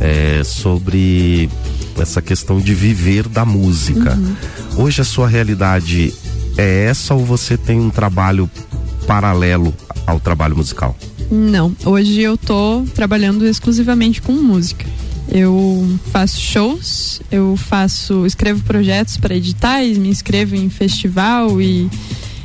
[0.00, 1.48] é, sobre
[1.98, 4.14] essa questão de viver da música.
[4.14, 4.84] Uhum.
[4.84, 6.12] Hoje a sua realidade
[6.56, 8.50] é essa ou você tem um trabalho
[9.06, 9.74] paralelo
[10.06, 10.96] ao trabalho musical?
[11.30, 14.86] Não, hoje eu tô trabalhando exclusivamente com música.
[15.28, 21.90] Eu faço shows, eu faço, escrevo projetos para editais, me inscrevo em festival e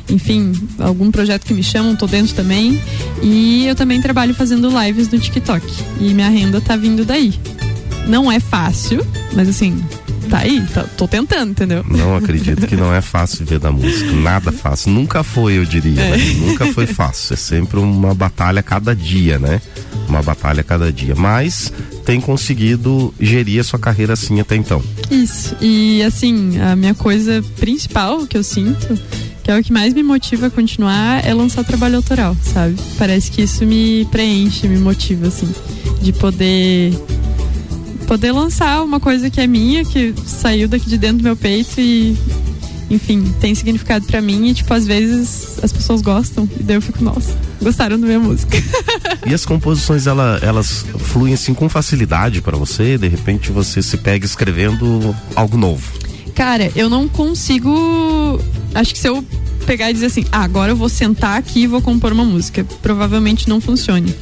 [0.08, 2.80] enfim, algum projeto que me chamam, tô dentro também.
[3.22, 5.64] E eu também trabalho fazendo lives no TikTok.
[6.00, 7.32] E minha renda tá vindo daí.
[8.06, 9.82] Não é fácil, mas assim,
[10.28, 11.84] tá aí, tá- tô tentando, entendeu?
[11.88, 14.12] Não acredito que não é fácil viver da música.
[14.12, 14.90] Nada fácil.
[14.92, 16.00] Nunca foi, eu diria.
[16.00, 16.16] É.
[16.16, 16.24] né?
[16.38, 17.34] Nunca foi fácil.
[17.34, 19.60] É sempre uma batalha a cada dia, né?
[20.08, 21.14] Uma batalha a cada dia.
[21.14, 21.72] Mas
[22.04, 24.82] tem conseguido gerir a sua carreira assim até então.
[25.10, 25.56] Isso.
[25.60, 28.98] E assim, a minha coisa principal que eu sinto,
[29.44, 32.74] que é o que mais me motiva a continuar, é lançar trabalho autoral, sabe?
[32.98, 35.48] Parece que isso me preenche, me motiva, assim,
[36.00, 36.92] de poder
[38.12, 41.80] poder lançar uma coisa que é minha, que saiu daqui de dentro do meu peito
[41.80, 42.14] e
[42.90, 46.82] enfim, tem significado pra mim e tipo às vezes as pessoas gostam e daí eu
[46.82, 48.54] fico, nossa, gostaram da minha música.
[49.24, 52.98] E as composições, ela, elas fluem assim com facilidade para você?
[52.98, 55.92] De repente você se pega escrevendo algo novo?
[56.34, 58.40] Cara, eu não consigo.
[58.74, 59.24] Acho que se eu
[59.62, 62.64] pegar e dizer assim, ah, agora eu vou sentar aqui e vou compor uma música,
[62.82, 64.14] provavelmente não funcione.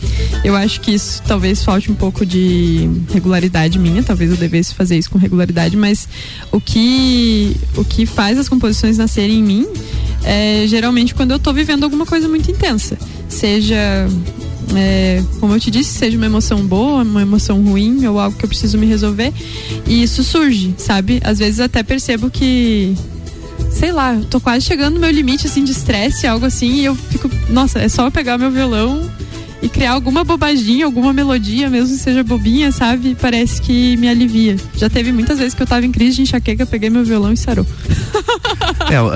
[0.44, 4.98] Eu acho que isso talvez falte um pouco de regularidade minha, talvez eu devesse fazer
[4.98, 6.08] isso com regularidade, mas
[6.52, 9.66] o que o que faz as composições nascerem em mim
[10.24, 12.98] é geralmente quando eu tô vivendo alguma coisa muito intensa,
[13.28, 14.08] seja
[14.76, 18.44] é, como eu te disse, seja uma emoção boa, uma emoção ruim ou algo que
[18.44, 19.32] eu preciso me resolver.
[19.86, 21.20] E isso surge, sabe?
[21.24, 22.94] Às vezes até percebo que
[23.80, 26.84] sei lá, eu tô quase chegando no meu limite assim de estresse, algo assim, e
[26.84, 29.10] eu fico, nossa, é só eu pegar meu violão
[29.62, 33.16] e criar alguma bobaginha, alguma melodia, mesmo que seja bobinha, sabe?
[33.18, 34.56] Parece que me alivia.
[34.76, 37.36] Já teve muitas vezes que eu tava em crise de enxaqueca, peguei meu violão e
[37.38, 37.66] sarou.
[38.90, 39.10] É, uh,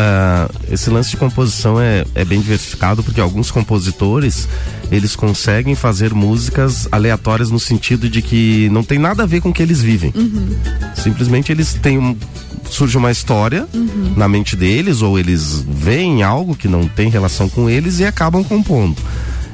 [0.71, 4.49] esse lance de composição é, é bem diversificado porque alguns compositores
[4.91, 9.49] eles conseguem fazer músicas aleatórias no sentido de que não tem nada a ver com
[9.49, 10.13] o que eles vivem.
[10.15, 10.55] Uhum.
[10.95, 12.17] Simplesmente eles têm um,
[12.71, 14.15] surge uma história Uhum.
[14.17, 18.43] na mente deles ou eles veem algo que não tem relação com eles e acabam
[18.45, 18.97] compondo.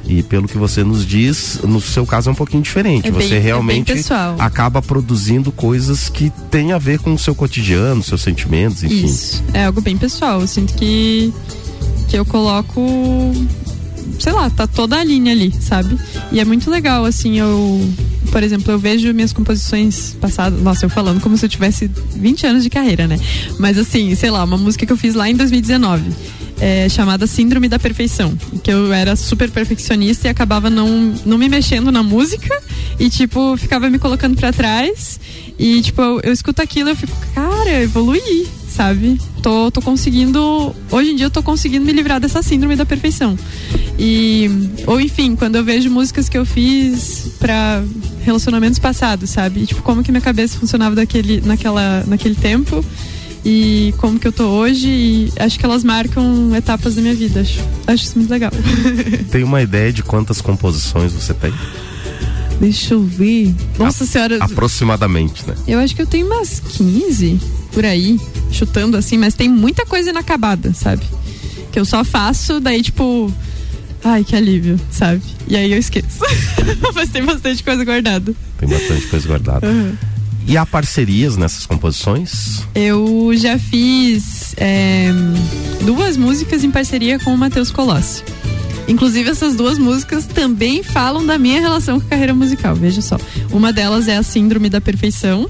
[0.06, 3.06] E pelo que você nos diz, no seu caso é um pouquinho diferente.
[3.06, 4.34] É bem- você é realmente pessoal.
[4.38, 9.04] acaba produzindo coisas que têm a ver com o seu cotidiano, seus sentimentos, enfim.
[9.06, 9.42] Isso.
[9.54, 10.40] É algo bem pessoal.
[10.40, 11.32] Eu sinto que,
[12.08, 12.80] que eu coloco.
[14.18, 15.98] Sei lá, tá toda a linha ali, sabe?
[16.32, 17.88] E é muito legal, assim, eu.
[18.30, 20.60] Por exemplo, eu vejo minhas composições passadas.
[20.62, 23.18] Nossa, eu falando como se eu tivesse 20 anos de carreira, né?
[23.58, 26.10] Mas assim, sei lá, uma música que eu fiz lá em 2019.
[26.60, 28.36] É, chamada Síndrome da Perfeição.
[28.62, 32.62] Que eu era super perfeccionista e acabava não, não me mexendo na música
[32.98, 35.18] e, tipo, ficava me colocando pra trás.
[35.58, 39.20] E, tipo, eu, eu escuto aquilo e eu fico, cara, evoluí, sabe?
[39.42, 40.74] Tô, tô conseguindo.
[40.90, 43.36] Hoje em dia eu tô conseguindo me livrar dessa síndrome da perfeição.
[43.98, 44.48] E.
[44.86, 47.82] Ou enfim, quando eu vejo músicas que eu fiz pra
[48.22, 49.60] relacionamentos passados, sabe?
[49.60, 52.84] E, tipo, como que minha cabeça funcionava daquele, naquela, naquele tempo
[53.44, 54.88] e como que eu tô hoje.
[54.88, 57.40] E acho que elas marcam etapas da minha vida.
[57.40, 58.52] Acho, acho isso muito legal.
[59.30, 61.52] Tem uma ideia de quantas composições você tem?
[62.60, 63.54] Deixa eu ver.
[63.78, 64.36] Nossa senhora.
[64.40, 65.54] Aproximadamente, né?
[65.66, 67.40] Eu acho que eu tenho umas 15
[67.72, 68.18] por aí,
[68.50, 71.02] chutando assim, mas tem muita coisa inacabada, sabe?
[71.72, 73.32] Que eu só faço, daí tipo.
[74.02, 75.20] Ai, que alívio, sabe?
[75.46, 76.20] E aí eu esqueço.
[76.94, 78.34] mas tem bastante coisa guardada.
[78.58, 79.66] Tem bastante coisa guardada.
[79.66, 79.92] Uhum.
[80.46, 82.62] E há parcerias nessas composições?
[82.74, 85.10] Eu já fiz é,
[85.84, 88.24] duas músicas em parceria com o Matheus Colossi.
[88.88, 93.16] Inclusive, essas duas músicas também falam da minha relação com a carreira musical, veja só.
[93.52, 95.48] Uma delas é a Síndrome da Perfeição,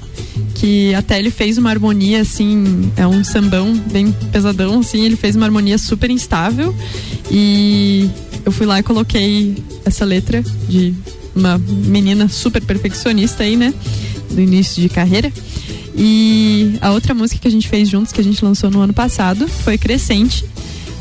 [0.61, 5.35] que até ele fez uma harmonia, assim, é um sambão bem pesadão, assim, ele fez
[5.35, 6.75] uma harmonia super instável.
[7.31, 8.07] E
[8.45, 10.93] eu fui lá e coloquei essa letra de
[11.35, 13.73] uma menina super perfeccionista aí, né?
[14.29, 15.33] Do início de carreira.
[15.97, 18.93] E a outra música que a gente fez juntos, que a gente lançou no ano
[18.93, 20.45] passado, foi Crescente,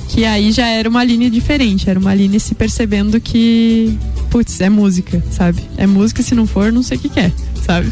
[0.09, 3.95] que aí já era uma linha diferente, era uma linha se percebendo que,
[4.31, 5.61] putz, é música, sabe?
[5.77, 7.33] É música, se não for, não sei o que, que é,
[7.67, 7.91] sabe?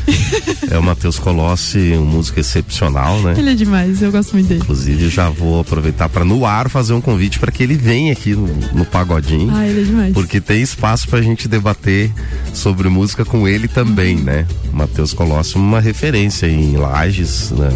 [0.70, 3.35] É o Matheus Colossi, um músico excepcional, né?
[3.36, 4.60] Ele é demais, eu gosto muito dele.
[4.62, 8.35] Inclusive, já vou aproveitar para no ar fazer um convite para que ele venha aqui
[8.35, 9.51] no, no Pagodinho.
[9.55, 10.15] Ah, ele é demais.
[10.15, 12.10] Porque tem espaço pra gente debater
[12.55, 14.47] sobre música com ele também, né?
[14.73, 17.70] Matheus Colossi, uma referência em Lages, na,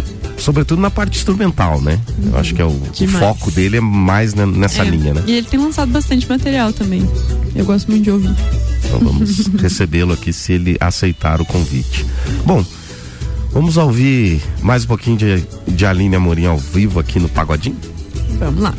[0.00, 1.98] na- sobretudo na parte instrumental, né?
[2.24, 5.22] Eu acho que é o, o foco dele é mais ne- nessa É, linha, né?
[5.26, 7.08] E ele tem lançado bastante material também.
[7.54, 8.34] Eu gosto muito de ouvir.
[8.84, 12.04] Então vamos recebê-lo aqui se ele aceitar o convite.
[12.44, 12.64] Bom,
[13.52, 17.76] vamos ouvir mais um pouquinho de, de Aline Amorim ao vivo aqui no Pagodinho?
[18.38, 18.74] Vamos lá.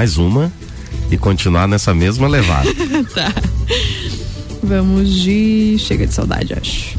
[0.00, 0.50] Mais uma
[1.10, 2.66] e continuar nessa mesma levada.
[3.14, 3.34] tá.
[4.62, 5.76] Vamos de.
[5.78, 6.89] Chega de saudade, acho.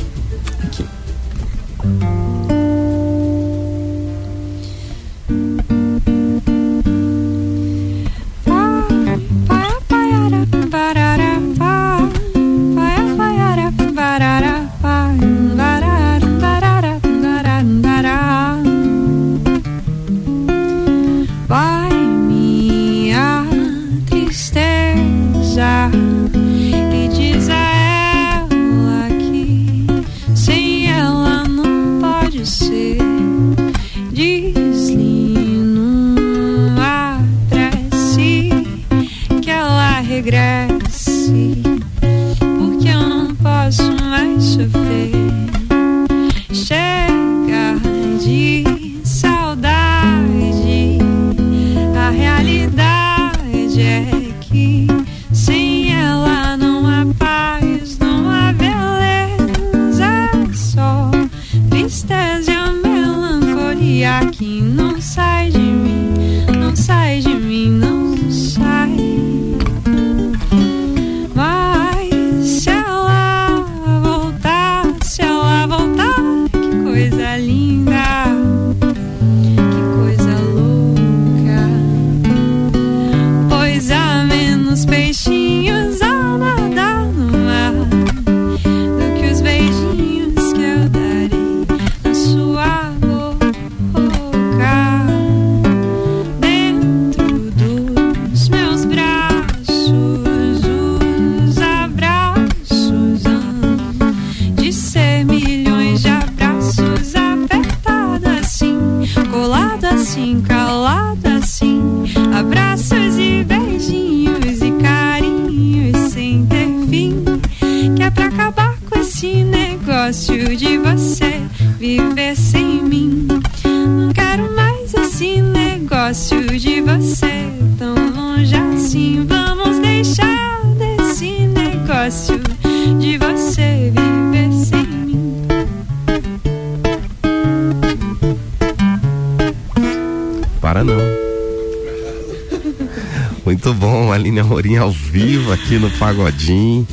[145.52, 146.88] Vivo aqui no Pagodinho.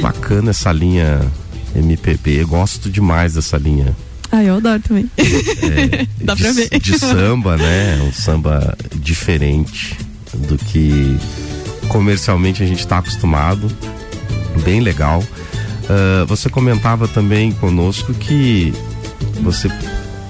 [0.00, 1.20] Bacana essa linha
[1.74, 3.94] MPB, gosto demais dessa linha.
[4.30, 5.10] Ah, eu adoro também.
[6.20, 6.68] Dá de, pra ver.
[6.80, 8.00] de samba, né?
[8.02, 9.98] Um samba diferente
[10.34, 11.16] do que
[11.88, 13.70] comercialmente a gente está acostumado.
[14.64, 15.22] Bem legal.
[15.88, 18.72] Ah, você comentava também conosco que
[19.42, 19.68] você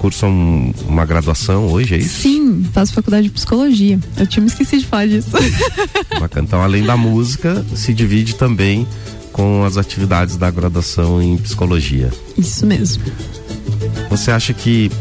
[0.03, 2.23] cursa um- uma graduação hoje, é isso?
[2.23, 3.97] Sim, faço faculdade de psicologia.
[4.17, 5.29] Eu tinha me esquecido de falar disso.
[6.19, 6.45] Bacana.
[6.45, 8.85] Então, além da música, se divide também
[9.31, 12.11] com as atividades da graduação em psicologia.
[12.37, 13.01] Isso mesmo.
[14.09, 14.91] Você acha que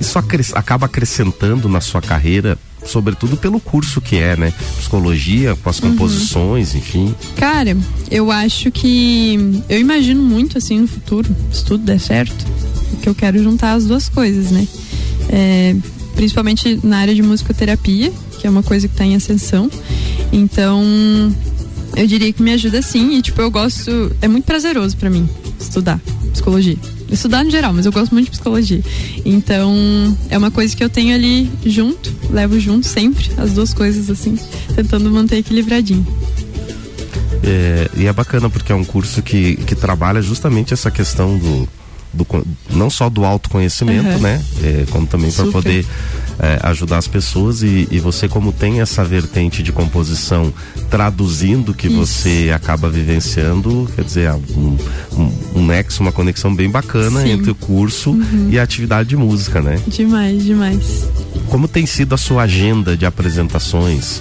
[0.00, 0.18] isso
[0.54, 4.52] acaba acrescentando na sua carreira, sobretudo pelo curso que é, né?
[4.76, 7.14] Psicologia, com as composições, enfim.
[7.36, 7.76] Cara,
[8.10, 9.62] eu acho que.
[9.68, 12.44] Eu imagino muito assim no futuro, se tudo der certo,
[12.96, 14.66] que eu quero juntar as duas coisas, né?
[15.28, 15.76] É,
[16.14, 19.70] principalmente na área de musicoterapia, que é uma coisa que está em ascensão.
[20.32, 20.82] Então,
[21.96, 23.16] eu diria que me ajuda sim.
[23.16, 24.14] E, tipo, eu gosto.
[24.20, 26.00] É muito prazeroso para mim estudar
[26.32, 26.76] psicologia.
[27.10, 28.82] Estudar no geral, mas eu gosto muito de psicologia.
[29.24, 34.08] Então, é uma coisa que eu tenho ali junto, levo junto sempre, as duas coisas
[34.08, 34.38] assim,
[34.74, 36.06] tentando manter equilibradinho.
[37.42, 41.68] É, e é bacana porque é um curso que, que trabalha justamente essa questão do,
[42.12, 42.26] do
[42.70, 44.18] não só do autoconhecimento, Uhum.
[44.18, 44.42] né?
[44.62, 45.84] É, como também para poder
[46.38, 50.52] é, ajudar as pessoas e, e você como tem essa vertente de composição
[50.90, 54.76] traduzindo o que você acaba vivenciando, quer dizer, é um,
[55.12, 57.30] um, um nexo, uma conexão bem bacana Sim.
[57.32, 58.48] entre o curso Uhum.
[58.50, 59.78] e a atividade de música, né?
[59.86, 61.04] Demais, demais.
[61.48, 64.20] Como tem sido a sua agenda de apresentações,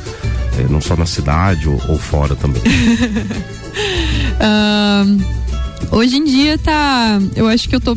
[0.60, 2.62] é, não só na cidade ou, ou fora também?
[4.40, 5.20] Ahn,
[5.92, 7.20] hoje em dia tá.
[7.36, 7.96] Eu acho que eu tô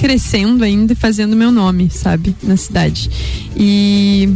[0.00, 2.34] crescendo ainda e fazendo meu nome, sabe?
[2.42, 3.10] Na cidade.
[3.54, 4.30] E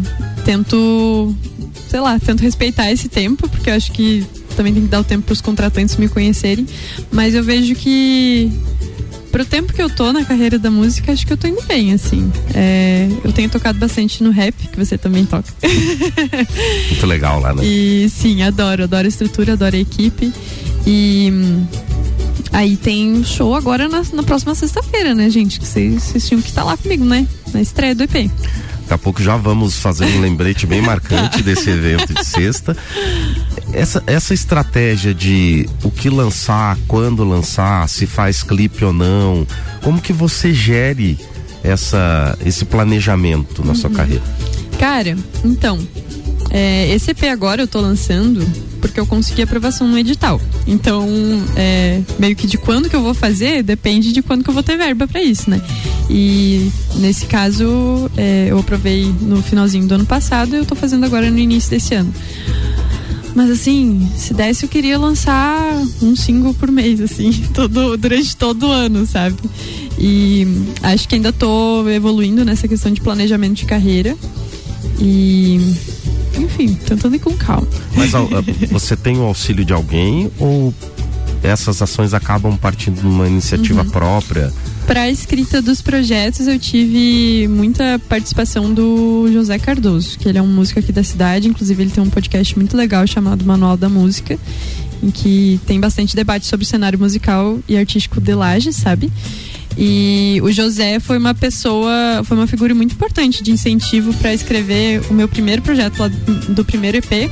[0.45, 1.35] tento,
[1.89, 5.05] sei lá, tento respeitar esse tempo, porque eu acho que também tem que dar o
[5.05, 6.67] tempo pros contratantes me conhecerem.
[7.11, 8.53] Mas eu vejo que.
[9.33, 11.93] Pro tempo que eu tô na carreira da música, acho que eu tô indo bem,
[11.93, 12.31] assim.
[12.55, 15.53] É, eu tenho tocado bastante no rap, que você também toca.
[16.89, 17.65] Muito legal lá, né?
[17.65, 20.33] E sim, adoro, adoro a estrutura, adoro a equipe.
[20.87, 21.67] E hum,
[22.55, 25.59] aí tem show agora na, na próxima sexta-feira, né, gente?
[25.61, 27.27] Que vocês tinham que estar lá comigo, né?
[27.53, 28.31] Na estreia do EP.
[28.83, 32.77] Daqui a pouco já vamos fazer um lembrete bem marcante desse evento de sexta.
[33.73, 39.47] Essa, essa estratégia de o que lançar, quando lançar, se faz clipe ou não,
[39.83, 41.19] como que você gere
[41.63, 44.23] essa, esse planejamento na sua carreira?
[44.79, 45.79] Cara, então,
[46.57, 48.47] é, esse EP agora eu tô lançando
[48.81, 50.41] porque eu consegui aprovação no edital.
[50.69, 51.05] Então,
[51.57, 54.63] é, meio que de quando que eu vou fazer, depende de quando que eu vou
[54.63, 55.61] ter verba pra isso, né?
[56.09, 61.05] E nesse caso, é, eu aprovei no finalzinho do ano passado e eu tô fazendo
[61.05, 62.15] agora no início desse ano.
[63.35, 65.61] Mas assim, se desse eu queria lançar
[66.01, 69.37] um single por mês, assim, todo, durante todo o ano, sabe?
[69.99, 70.47] E
[70.85, 74.17] acho que ainda tô evoluindo nessa questão de planejamento de carreira.
[74.99, 75.75] E
[76.39, 77.67] enfim, tentando ir com calma.
[77.95, 78.11] Mas
[78.71, 80.75] você tem o auxílio de alguém ou
[81.43, 83.91] essas ações acabam partindo de uma iniciativa Uhum.
[83.91, 84.53] própria?
[84.87, 90.43] Para a escrita dos projetos, eu tive muita participação do José Cardoso, que ele é
[90.43, 91.49] um músico aqui da cidade.
[91.49, 94.39] Inclusive, ele tem um podcast muito legal chamado Manual da Música,
[95.03, 99.11] em que tem bastante debate sobre o cenário musical e artístico de Lages, sabe?
[99.77, 105.03] E o José foi uma pessoa, foi uma figura muito importante de incentivo para escrever
[105.11, 107.31] o meu primeiro projeto lá do primeiro EP.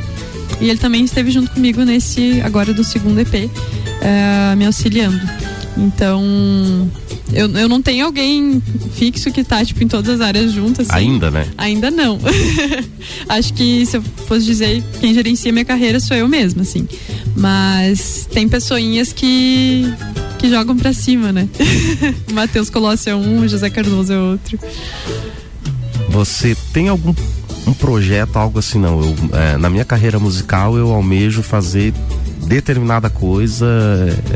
[0.60, 3.50] E ele também esteve junto comigo nesse agora do segundo EP,
[4.00, 5.20] eh, me auxiliando.
[5.76, 6.90] Então,
[7.32, 8.62] eu, eu não tenho alguém
[8.94, 10.90] fixo que tá, tipo, em todas as áreas juntas.
[10.90, 10.98] assim.
[10.98, 11.46] Ainda, né?
[11.56, 12.18] Ainda não.
[13.28, 16.86] Acho que se eu fosse dizer quem gerencia minha carreira sou eu mesma, assim.
[17.36, 19.92] Mas tem pessoinhas que,
[20.38, 21.48] que jogam pra cima, né?
[22.32, 24.58] Matheus Colossi é um, o José Cardoso é outro.
[26.10, 27.14] Você tem algum
[27.66, 29.00] um projeto, algo assim, não?
[29.00, 31.94] Eu, é, na minha carreira musical eu almejo fazer
[32.46, 33.66] determinada coisa,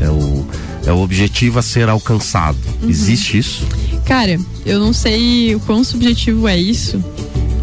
[0.01, 0.47] é o,
[0.87, 2.57] é o objetivo a ser alcançado.
[2.81, 2.89] Uhum.
[2.89, 3.67] Existe isso?
[4.05, 7.03] Cara, eu não sei o quão subjetivo é isso,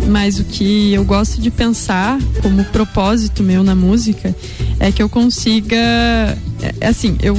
[0.06, 4.36] mas o que eu gosto de pensar como propósito meu na música
[4.78, 5.76] é que eu consiga.
[5.76, 7.34] É, é assim, eu.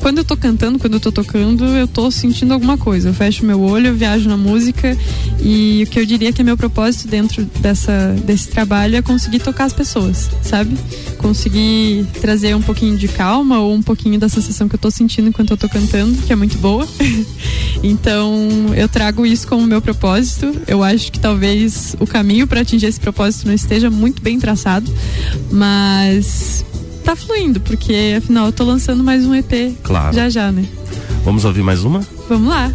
[0.00, 3.10] Quando eu tô cantando, quando eu tô tocando, eu tô sentindo alguma coisa.
[3.10, 4.96] Eu fecho meu olho, eu viajo na música
[5.42, 9.40] e o que eu diria que é meu propósito dentro dessa, desse trabalho é conseguir
[9.40, 10.76] tocar as pessoas, sabe?
[11.18, 15.28] Conseguir trazer um pouquinho de calma ou um pouquinho da sensação que eu tô sentindo
[15.28, 16.86] enquanto eu tô cantando, que é muito boa.
[17.82, 20.54] Então, eu trago isso como meu propósito.
[20.66, 24.92] Eu acho que talvez o caminho para atingir esse propósito não esteja muito bem traçado,
[25.50, 26.62] mas
[27.04, 30.14] tá fluindo, porque afinal eu tô lançando mais um EP Claro.
[30.14, 30.64] já já, né?
[31.24, 32.00] Vamos ouvir mais uma?
[32.28, 32.72] Vamos lá.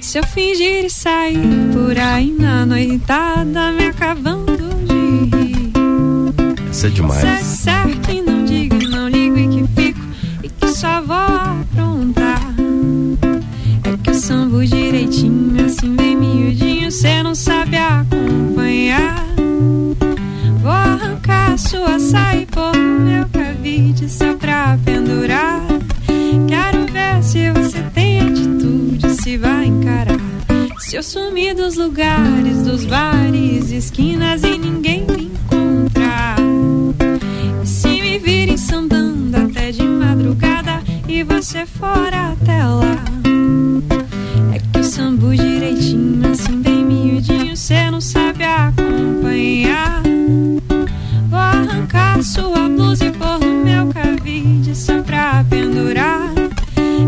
[0.00, 1.38] Se eu fingir e sair
[1.72, 4.56] por aí na noitada, me acabando
[4.86, 5.72] de rir.
[6.70, 7.44] Isso é demais.
[7.44, 7.70] Se
[16.90, 19.24] cê não sabe acompanhar.
[20.62, 25.60] Vou arrancar sua saia e pôr no meu cabide só pra pendurar.
[26.48, 30.18] Quero ver se você tem atitude, se vai encarar.
[30.78, 36.36] Se eu sumir dos lugares, dos bares, esquinas e ninguém me encontrar.
[37.62, 43.07] E se me virem sambando até de madrugada e você for até lá.
[47.68, 50.02] você não sabe acompanhar.
[51.28, 56.32] Vou arrancar sua blusa e pôr no meu cabide só pra pendurar.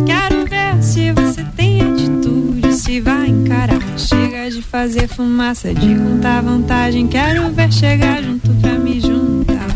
[0.05, 3.81] Quero ver se você tem atitude, se vai encarar.
[3.97, 7.07] Chega de fazer fumaça, de contar vantagem.
[7.07, 9.67] Quero ver chegar junto pra me juntar.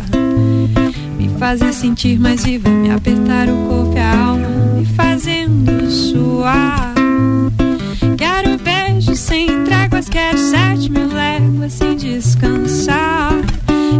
[1.19, 6.94] Me fazer sentir mais viva, me apertar o corpo e a alma, me fazendo suar.
[9.35, 13.33] Sem tréguas, quero sete mil léguas sem descansar.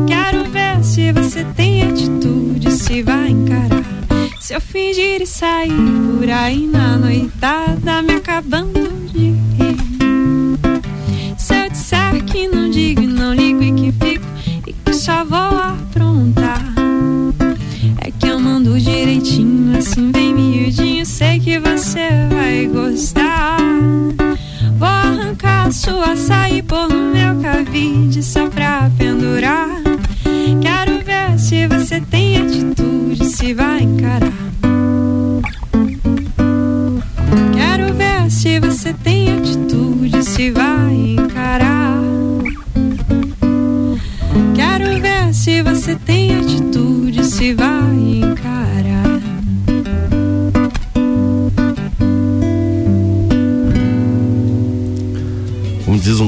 [0.07, 3.83] Quero ver se você tem atitude, se vai encarar.
[4.39, 5.73] Se eu fingir e sair
[6.17, 8.94] por aí na noitada, me acabando
[26.63, 29.84] pôr no meu cabide só pra pendurar.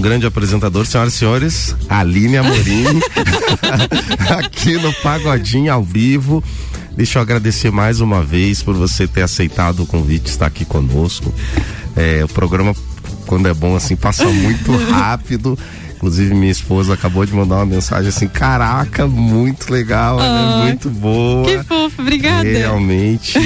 [0.06, 2.84] Grande apresentador, senhoras e senhores, Aline Amorim,
[4.38, 6.44] aqui no Pagodinho ao vivo.
[6.96, 11.34] Deixa eu agradecer mais uma vez por você ter aceitado o convite, estar aqui conosco.
[11.96, 12.72] É, o programa,
[13.26, 15.58] quando é bom assim, passa muito rápido.
[16.06, 20.66] Inclusive, minha esposa acabou de mandar uma mensagem assim: caraca, muito legal, ela é Ai,
[20.68, 21.44] muito boa.
[21.44, 22.44] Que fofo, obrigada.
[22.48, 23.36] Realmente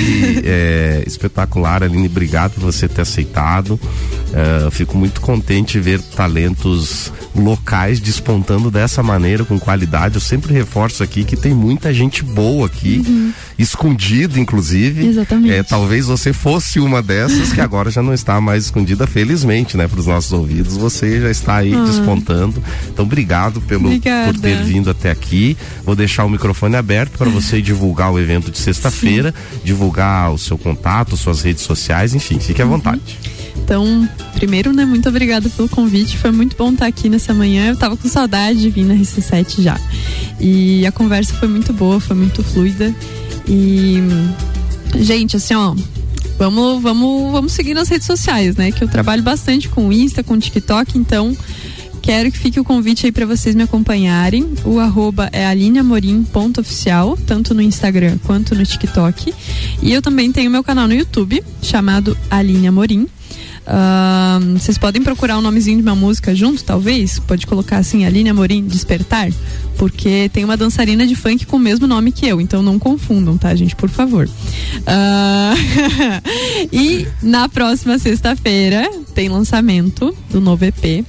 [0.45, 2.07] é, espetacular, Aline.
[2.07, 3.81] Obrigado por você ter aceitado.
[4.35, 10.17] É, fico muito contente de ver talentos locais despontando dessa maneira, com qualidade.
[10.17, 13.33] Eu sempre reforço aqui que tem muita gente boa aqui, Uhum.
[13.63, 15.07] Escondida, inclusive.
[15.07, 15.53] Exatamente.
[15.55, 19.87] É, talvez você fosse uma dessas que agora já não está mais escondida, felizmente, né?
[19.87, 21.85] Para os nossos ouvidos, você já está aí Ah.
[21.85, 22.63] despontando.
[22.89, 24.33] Então, obrigado pelo, Obrigada.
[24.33, 25.57] por ter vindo até aqui.
[25.85, 29.35] Vou deixar o microfone aberto para você divulgar o evento de sexta-feira,
[29.65, 33.01] divulgar o seu contato, suas redes sociais, enfim, fique à vontade.
[33.63, 36.17] Então, primeiro, né, muito obrigada pelo convite.
[36.17, 37.69] Foi muito bom estar aqui nessa manhã.
[37.69, 39.79] Eu tava com saudade de vir na RC7 já.
[40.41, 42.93] E a conversa foi muito boa, foi muito fluida.
[43.53, 43.99] E
[45.01, 45.75] gente, assim, ó,
[46.39, 48.71] vamos, vamos, vamos seguir nas redes sociais, né?
[48.71, 51.37] Que eu trabalho bastante com o Insta, com o TikTok, então
[52.01, 54.55] quero que fique o convite aí para vocês me acompanharem.
[54.65, 59.35] O arroba é alineamorim.oficial, tanto no Instagram quanto no TikTok.
[59.83, 63.09] E eu também tenho meu canal no YouTube, chamado Aline Amorim.
[64.59, 67.19] Vocês podem procurar o nomezinho de uma música junto, talvez?
[67.19, 69.31] Pode colocar assim, Aline Amorim Despertar,
[69.77, 73.39] porque tem uma dançarina de funk com o mesmo nome que eu, então não confundam,
[73.39, 73.77] tá, gente?
[73.77, 74.29] Por favor.
[74.87, 75.55] Ah,
[76.73, 81.05] e na próxima sexta-feira tem lançamento do novo EP.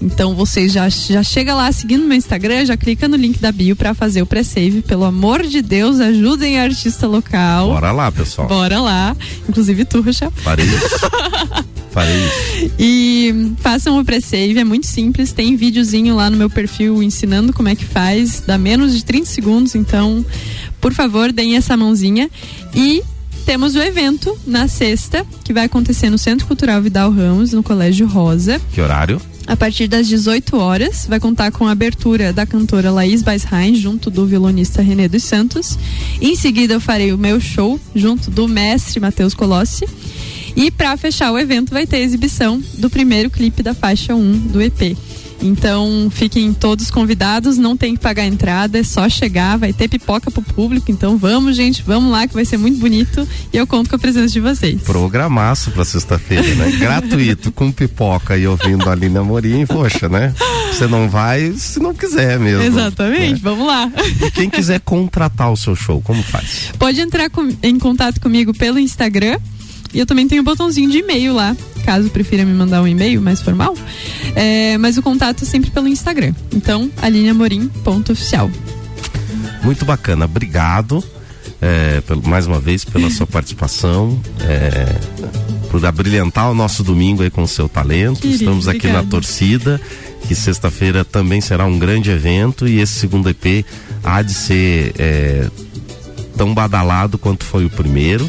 [0.00, 3.74] Então vocês já, já chega lá seguindo meu Instagram, já clica no link da bio
[3.74, 4.82] pra fazer o pré-save.
[4.82, 7.68] Pelo amor de Deus, ajudem a artista local.
[7.68, 8.48] Bora lá, pessoal.
[8.48, 9.16] Bora lá.
[9.48, 10.24] Inclusive tu, isso.
[11.90, 12.72] Farei isso.
[12.78, 15.32] E façam o pré-save, é muito simples.
[15.32, 18.42] Tem videozinho lá no meu perfil ensinando como é que faz.
[18.46, 20.24] Dá menos de 30 segundos, então,
[20.80, 22.30] por favor, deem essa mãozinha.
[22.74, 23.02] E
[23.44, 28.06] temos o evento na sexta, que vai acontecer no Centro Cultural Vidal Ramos, no Colégio
[28.06, 28.60] Rosa.
[28.74, 29.20] Que horário?
[29.46, 34.10] A partir das 18 horas, vai contar com a abertura da cantora Laís Baishain, junto
[34.10, 35.78] do violonista René dos Santos.
[36.20, 39.86] Em seguida, eu farei o meu show, junto do mestre Matheus Colossi.
[40.56, 44.38] E para fechar o evento, vai ter a exibição do primeiro clipe da faixa 1
[44.48, 44.96] do EP.
[45.40, 49.86] Então, fiquem todos convidados, não tem que pagar a entrada, é só chegar, vai ter
[49.86, 50.90] pipoca pro público.
[50.90, 53.98] Então, vamos, gente, vamos lá que vai ser muito bonito e eu conto com a
[54.00, 54.82] presença de vocês.
[54.82, 56.72] Programaço pra sexta-feira, né?
[56.78, 60.34] Gratuito, com pipoca e ouvindo a Aline Amorim, poxa, né?
[60.72, 62.64] Você não vai se não quiser mesmo.
[62.64, 63.88] Exatamente, vamos lá.
[64.26, 66.72] E quem quiser contratar o seu show, como faz?
[66.80, 69.38] Pode entrar com- em contato comigo pelo Instagram.
[69.92, 73.20] E eu também tenho um botãozinho de e-mail lá, caso prefira me mandar um e-mail
[73.20, 73.74] mais formal.
[74.34, 76.34] É, mas o contato é sempre pelo Instagram.
[76.52, 78.50] Então, alineamorim.oficial.
[79.62, 81.02] Muito bacana, obrigado
[81.60, 84.94] é, pelo, mais uma vez pela sua participação, é,
[85.70, 88.20] por abrilhantar o nosso domingo aí com o seu talento.
[88.20, 89.04] Querido, Estamos aqui obrigada.
[89.04, 89.80] na torcida,
[90.26, 93.64] que sexta-feira também será um grande evento e esse segundo EP
[94.02, 95.48] há de ser é,
[96.36, 98.28] tão badalado quanto foi o primeiro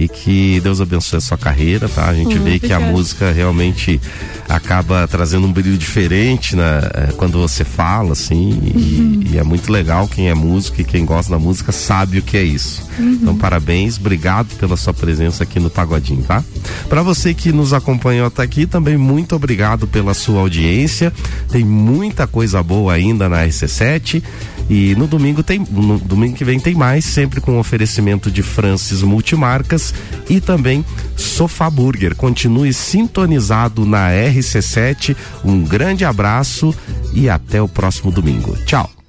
[0.00, 2.08] e que Deus abençoe a sua carreira, tá?
[2.08, 4.00] A gente hum, vê que a música realmente
[4.48, 9.22] acaba trazendo um brilho diferente né, é, quando você fala, assim, uhum.
[9.26, 12.22] e, e, é muito legal quem é músico e quem gosta da música sabe o
[12.22, 12.82] que é isso.
[12.98, 13.18] Uhum.
[13.20, 16.42] Então, parabéns, obrigado pela sua presença aqui no Pagodinho, tá?
[16.88, 21.12] Para você que nos acompanhou até aqui, também muito obrigado pela sua audiência.
[21.50, 24.22] Tem muita coisa boa ainda na RC7.
[24.70, 29.02] E no domingo tem, no domingo que vem tem mais, sempre com oferecimento de Francis
[29.02, 29.92] Multimarcas
[30.28, 30.84] e também
[31.16, 32.14] Sofá Burger.
[32.14, 35.16] Continue sintonizado na RC7.
[35.44, 36.72] Um grande abraço
[37.12, 38.56] e até o próximo domingo.
[38.64, 38.99] Tchau.